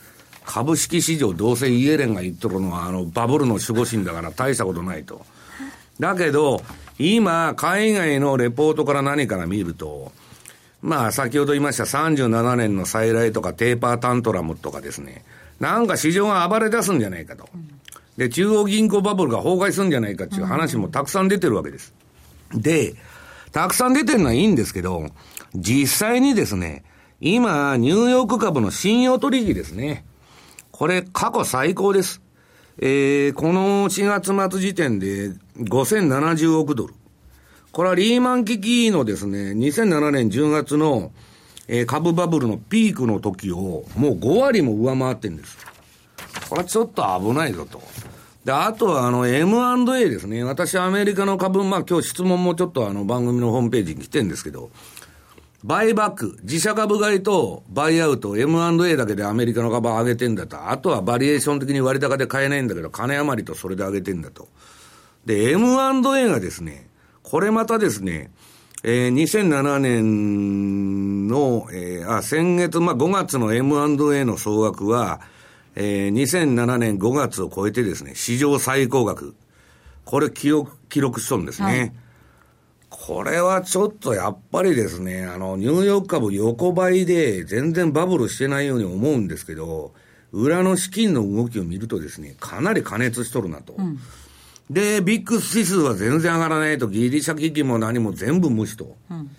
[0.46, 5.26] 株式市場どうせイエレンが言っとるのはあのバブルの守護神だから大したことないと。
[6.02, 6.62] だけど、
[6.98, 10.12] 今、海外のレポートから何から見ると、
[10.82, 15.24] まあ、先ほど言いました37年の再来とかテーパータントラムとかですね、
[15.60, 17.48] なんか市場が暴れ出すんじゃないかと。
[18.18, 21.94] で、中央銀行バブルが崩壊するんじゃないかっていう話もたくさん出てるわけです。
[22.54, 22.96] で、
[23.52, 25.08] たくさん出てるのはいいんですけど、
[25.56, 26.84] 実際にですね、
[27.22, 30.06] 今、ニューヨーク株の信用取引ですね。
[30.72, 32.22] これ、過去最高です。
[32.82, 36.94] えー、この4月末時点で5070億ドル。
[37.72, 41.12] これはリーマン危機のですね、2007年10月の、
[41.72, 45.56] えー、株バブルのピークの時をもう5割も上回ってるんです。
[46.50, 47.80] これはちょっと危ないぞと。
[48.44, 50.44] で、あとはあの M&A ですね。
[50.44, 54.72] 私アメリカの株、まあ今日質問もちょっとあの番組のホームページに来てるんですけど、
[55.64, 60.72] バイバック、自社株買いとバイアウト、M&A だけでアメリカの株上げてんだと。
[60.72, 64.48] あとはバリエーション的に割高で買えないんだけど、金余りとそれで上げてんだと。
[65.26, 66.88] で、M&A がですね、
[67.22, 68.32] これまたですね、
[68.84, 75.22] えー、2007年の、えー、あ、先月、まあ、5月の M&A の総額は、
[75.76, 79.36] えー、2007年5月を超えてですね、史上最高額。
[80.06, 81.68] これ記録、記録しとるんですね。
[81.68, 81.94] はい
[82.90, 89.94] これはちょっとやっぱりですね、あの、ニューヨーク株横ばいで全然バブルしてないように思うんですけど、
[90.32, 93.76] 裏の資金の動きを見るとですね、かなり加熱しとるなと。
[93.78, 94.00] うん、
[94.70, 98.96] で、ビッグ指数は全然上がらないと、ギリシャ危機も何も全部無視と。
[99.10, 99.30] うん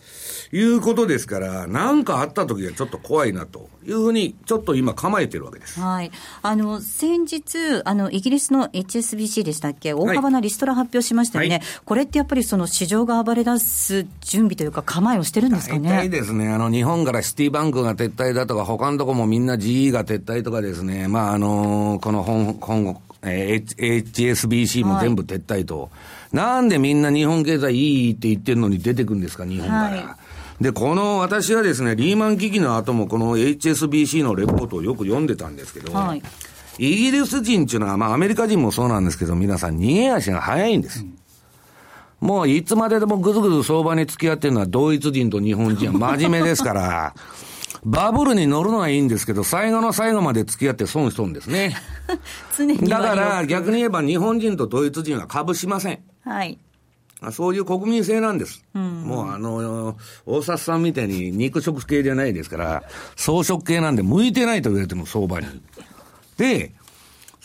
[0.53, 5.79] いうことですから、何かあった時はちょっと怖いなというふうに、ちょっと今、構えてるわけです。
[5.81, 6.11] はい。
[6.43, 11.57] あの、先日、あの、イギリスの HSBC でしたっけ、大幅なリストラ発表しましたよね。
[11.57, 15.89] はい、これってやっぱりその市場が暴れ出す準備というか、構えをしてるんですかね？
[15.89, 25.89] 大体ですね、あの、日本からシティバンクが撤退だとか、他のとこもみんな GE が撤退とかですね、まあ、あの、この本、今後、えー、HSBC も全部撤退と、は
[26.33, 29.81] い、なんでみんな日本経済いいって言ってるのに出てくるんですか、日本から。
[29.81, 30.17] は
[30.61, 30.63] い。
[30.63, 36.23] で、この私はですね、リーマン危機の後もこの HSBC のレポートをよく読んでたんですけど、はい、
[36.79, 41.01] イギリス人っていうのは、まあアメリカ人もそうなんですけど、皆さん逃げ足が早いんです。
[41.01, 41.17] うん。
[42.21, 47.15] もういつまででもぐずぐず相場に付き合ってるのはドイツ人と日本人は真面目ですから、
[47.85, 51.77] バブルに乗るのはいいんですけど、最後の最後まで付き合って損しとんですね。
[52.89, 56.01] だから逆に言えば日本人とドイツ人は株しません。
[56.23, 56.59] はい。
[57.33, 58.65] そういう国民性なんです。
[58.75, 62.83] うん、もうあの、大札さんみたいに肉食系じゃないですから、
[63.15, 65.47] 草食系なんで向いてないと言われても相場に。
[66.39, 66.73] で、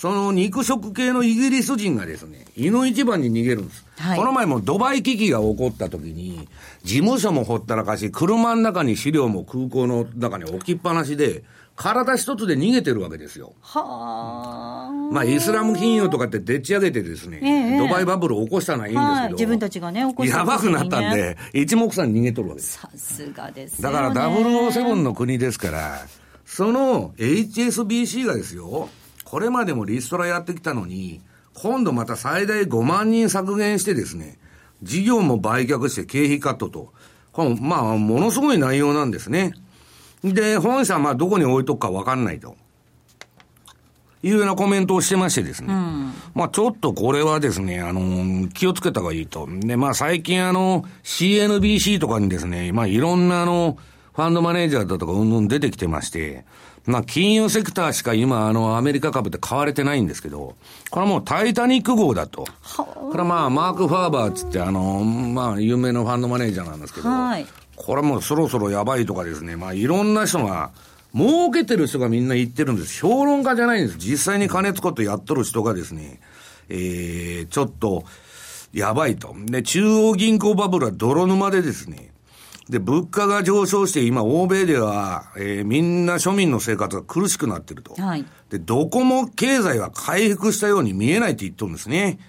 [0.05, 3.83] その肉食系のイギリス人がですね、胃の一番に逃げるんです。
[3.97, 6.47] はい、この前もドバイ危機が起こった時に、
[6.83, 11.43] 事務所もほったらかし、車の中に資料も空港の中に置きっぱなしで、
[11.75, 13.53] 体一つで逃げてるわけですよ。
[13.61, 15.11] はあ。
[15.11, 22.77] まあ、イスラム金融とかってでっち上げてですね、えドバイバブルを起こしたのはいいんですけど、はい、自分たちがね、起こした、ね、やばくなったんで、一目散に逃げとるわけです。
[22.77, 26.05] さすがです、ね、だから007の国ですから、
[26.45, 28.87] その HSBC がですよ、
[29.25, 31.19] これまでもリストラやってきたのに、
[31.53, 34.37] 今度また最大5万人削減してですね、
[34.83, 36.93] 事業も売却して経費カットと、
[37.33, 39.53] このまあ、ものすごい内容なんですね。
[40.23, 42.55] で、本社はまあどこに置いとくかわかんないと。
[44.23, 45.71] いうようなコメントをしてましてですね。
[45.71, 49.47] うん、まあちょっとこれはですね、あの、気をつけた方がいいと。
[49.47, 53.77] で、まあ最近あの、CNBC とかにですね、まあいろんなあの、
[54.15, 56.45] ファンドマネージャーだとかうんうん出てきてまして、
[56.85, 60.55] まあ金融セクターしか今あのアメリカ株って買われてないんですけど、
[60.89, 62.45] これはもうタイタニック号だと。
[62.75, 67.45] これはまあマーク・ファーバーつってあの、まあ有名なファンドマネージャーなんですけど、はい、
[67.75, 70.71] これもうそろそろやばいとかですね、まあいろんな人が、
[71.13, 72.99] 儲けてる人がみんな言ってるんです。
[72.99, 73.97] 評論家じゃないんです。
[73.97, 76.19] 実際に金使ってやっとる人がですね、
[76.67, 78.03] えー、ちょっと、
[78.73, 79.33] やばいと。
[79.45, 82.11] で、中央銀行バブルは泥沼でですね、
[82.69, 87.93] で、物価が上昇して今、欧米では、えー、みんな庶民の生活が苦しくなってると。
[88.01, 88.25] はい。
[88.49, 92.19] で、どこも経済は回復したように見えないって言っとるんですね。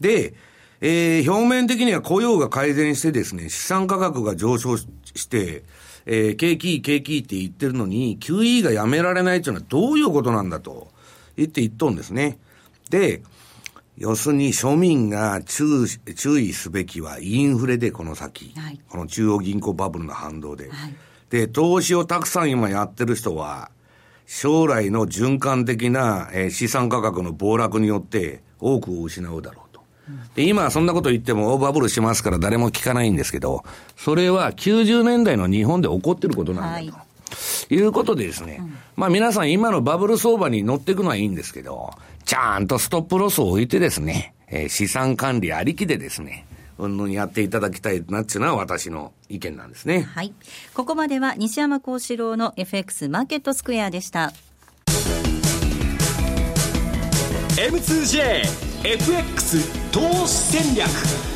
[0.00, 0.34] で、
[0.80, 4.86] えー、表面的には雇用が改善してですね、資産価格が上昇し
[5.28, 5.64] て、
[6.06, 10.88] えー、景気いい景気いいって言ってるのに、QE がやめられないっていうのはどういうことなんだと
[11.36, 12.38] 言って言っとんですね。
[12.90, 13.22] で、
[14.00, 20.94] 要するに庶民が注注意すべきはインフレでこの先、はい、この中央銀行バブルの反動で、はい、
[21.30, 23.70] で、投資をたくさん今やってる人は、
[24.26, 29.70] 将来の循環的な、えー、資産価格の暴落によって多くを失うだろう。
[30.34, 33.64] で、今そんなこと言っても大バブルしますから誰も聞かないんですけど、
[33.96, 36.96] それは90年代の日本で起こってることなんだと。
[36.98, 37.04] は
[37.70, 41.92] い、いうことでですね、うん、まあ皆さん今のバブル相場に乗っていくのはいいんですけど、
[42.24, 46.46] ちゃんとストップロスを置いてですね、えー、資産管理ありきでですね、
[46.78, 50.02] うんぬんやっていただきたいなっていうのは私の意見なんですね。
[50.02, 50.32] はい。
[50.74, 54.32] ここまでは西山幸四郎の FX マーケットスクエアでした。
[57.56, 61.29] M2JFX 投資戦略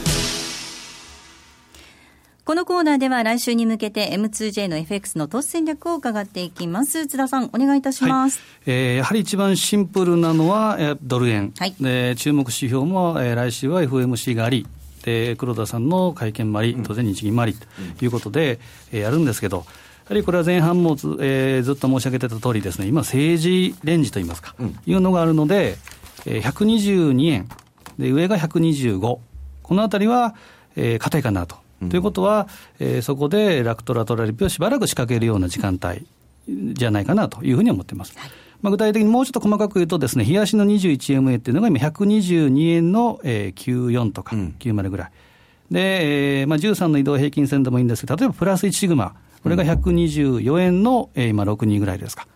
[2.44, 7.06] このコーナーでは来週に向けて M2J の FX の投資戦略を伺っていきます。
[7.06, 8.38] 津田さん、お願いいたします。
[8.66, 11.54] はい、えー、やはり一番シンプルなのは、えー、ドル円。
[11.58, 14.66] はい、で注目指標も、えー、来週は FMC があり、
[15.04, 18.58] で黒田さんの会見もあり、当然日銀もありということで、
[18.92, 19.62] えー、やるんですけど、や
[20.10, 25.78] はりこれは前半もず,、えー、ずっと申し上げてた通りですね、今、政治レンジといいますか、うん、いうのがあるので、
[26.26, 27.48] えー、122円、
[27.98, 30.34] で上が125、このあたりは、
[30.76, 31.63] えー、硬いかなと。
[31.84, 36.06] うん、ということは、えー、そこでラクトラトラリピをしばらく仕掛けるような時間帯
[36.74, 38.16] じゃないかなというふうに思っています。
[38.18, 38.30] はい
[38.64, 45.10] まあ、具体的にもうちょっと細かく言うとですね、冷やしの 21MA っていうのが今122円の、えー、94とか90ぐらい。
[45.70, 52.26] うん、で、えー、まあ、13の移動平均線でもいいんですけど、例えばプラス1シグマ、これが124円の、えー、今62ぐらいですか。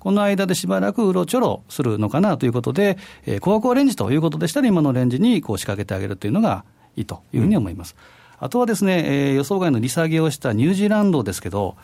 [0.00, 6.64] この間でしばらくうろちょろするのかなということで、えー、高校レンジということでしたら、今のレンジにこう仕掛けてあげるというのが
[6.96, 7.94] いいというふうに思います。
[7.96, 11.76] うん、あとはですね、えー、予想外の利下げをしたニュージーランドですけど、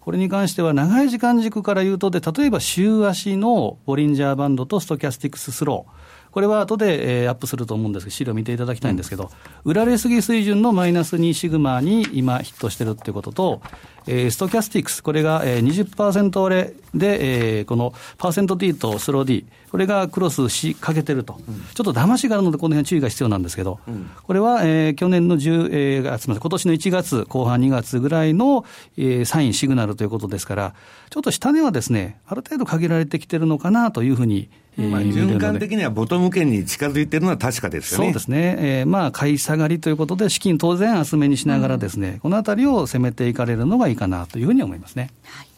[0.00, 6.08] これに関しては長い時間軸から言うとで、例えば週足のボリンジャーバンドとストキャスティックススロー。
[6.30, 9.30] これは後で、えー、アップすると思うんですけど、資料見ていただきたいんですけど、
[9.64, 13.62] 売られすぎ水準のマイナス2シグマに今ヒットしてるっていうことと、
[14.10, 28.64] えー、ストキャスティックス、これが、えー、20%割れで、えー、このパーセント D とスロー D、これがクロスしかけてると、うん、ちょっと騙しがあるので、この辺注意が必要なんですけど、うん、これは、えー、去年の10、えー、すみません、今年の1月、後半2月ぐらいの、
[28.96, 30.74] えー、サイン、シグナルということですから、
[31.10, 34.48] ちょっと下値はですね、ある程度限られてきてるのかなというふうに、
[34.86, 38.06] まあ、循環的にはボトム圏に近づいてるのは確かですよね。
[38.06, 38.56] そうですね。
[38.58, 45.10] えー、まあ、買い下がりということで、資金当然厚めにしながらですね、うん、このあたりを攻めていかれるのがいいかなというふうに思いますね。
[45.24, 45.48] はい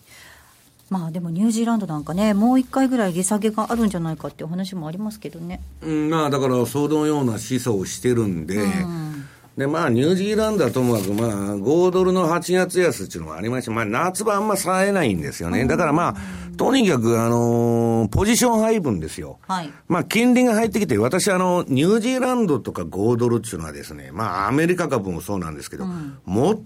[0.90, 5.60] まあでもニュージーランドなんかね、もう一回ぐらい利下げがあるんじゃないかっていう話もありますけどね。
[5.82, 9.19] うん、まあだからそのような思想をしてるんで、うん
[9.60, 15.66] で、まあ、ニュージーランドはともかく、まあ、5ドルの8月安っていうのがありまして、まあ、夏場あんまさえないんですよね。
[15.66, 19.38] だからまあ、とにかく、あのー、ポジション配分ですよ。
[19.46, 19.70] はい。
[19.86, 26.18] まあ、金利が入ってきて、私、あの、ニュージーランドとか5ドルっていうのはですね、まあ、アメリカ株もそうなんですけど、うん、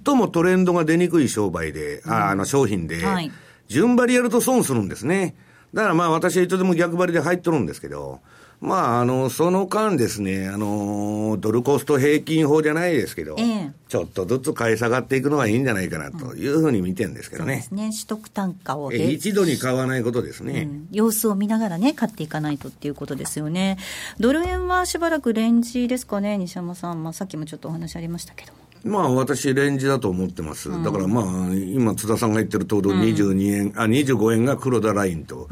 [0.04, 3.32] 最もトレンドが出にくい商売で、うん、ああの、商品で、はい、
[3.66, 5.34] 順張りやると損するんですね。
[5.74, 8.20] だからまあ、私はいつでも逆張りで入っとるんですけど、
[8.64, 17.54] まあ、あの、その間ですね、あの、ドルコスト平均法じゃないですけど、えー、ちょっとずつ買い下がっていくのがいいんじゃないかなというふうに見てるんですけどね。
[17.54, 17.90] うん、そうですね。
[17.92, 18.90] 取得単価を。
[18.90, 23.76] 一度に買わないことですね、うん、様子を見ながらね、買っていかないとっていうことですよね。
[24.18, 27.02] ドル円はしばらくレンジですかね、西山さん。
[27.02, 28.58] まあ、さっきもちょっとお話ありましたけども。
[28.84, 30.70] まあ、私、レンジだと思ってます。
[30.82, 35.48] だからまあ、今、津田さんが言ってるとおり、22円、あ、25円が黒田ラインと。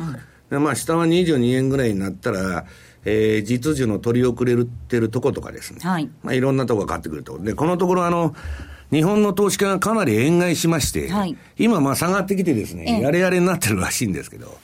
[0.50, 2.66] でまあ、下は22円ぐらいになったら、
[3.04, 5.80] えー、実需の取り遅れてるとことかですね。
[5.82, 6.08] はい。
[6.22, 7.38] まあ、いろんなとこが変わってくると。
[7.38, 8.34] で、このところ、あの、
[8.90, 14.58] 日本の投資家がかなり円買いしまして、はい、今、まあ、下がってきてですね、やれやれになってるらしいんですけど、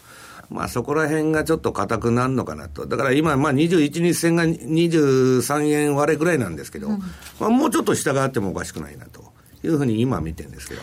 [0.50, 2.86] まあ、そこら辺がちょっと硬くなるのかなと。
[2.86, 6.98] だから今、まあ、21日線が23円割れぐらいなんですけど、うん、
[7.40, 9.32] まあ、もうちょっと下があってもおかしくないなと
[9.64, 10.82] いうふうに今見てるんですけど。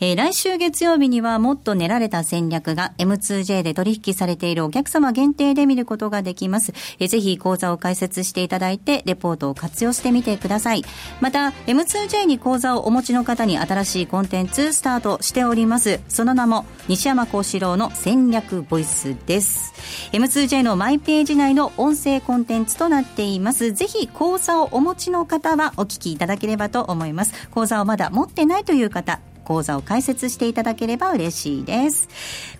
[0.00, 6.72] えー、来週月曜日にはもっと練られた戦略が M2J で取引されているお客様限定で見ることができます。
[7.00, 10.84] えー、ぜひ講座を開設していただいて、レポートを活用してみてください。
[11.20, 16.00] また、M2J に講座をお持ちの方に新しいコンテンツスタートしております。
[16.08, 19.74] その名も、西山幸四郎の戦略ボイスです。
[20.12, 23.72] M2J のマイページ内の音声コンテンツとなっています。
[23.72, 27.48] ぜひ講座をお持ちの方はお聞きいただければと思います。
[27.50, 32.08] 講座をまだ持ってないという方、講座を開設していただければ嬉しいです。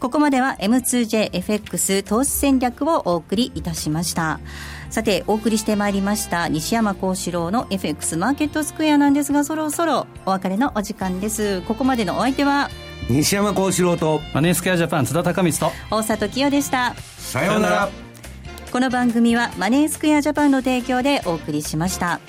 [0.01, 4.41] ここまでは M2JFX 投資戦略をお送りいたしました。
[4.89, 11.61] さて、お送りしてまいりました西山幸四郎の FX マーケットスクエアなんですが、そろそろお別れのお時間です。
[11.63, 12.71] ここまでのお相手は、
[13.11, 16.95] 西山幸四郎とマネースクエアジャパン津田隆光と大里清でした。
[17.19, 17.89] さようなら。
[18.73, 22.21] この番組はマネースクエアジャパンの提供でお送りしました。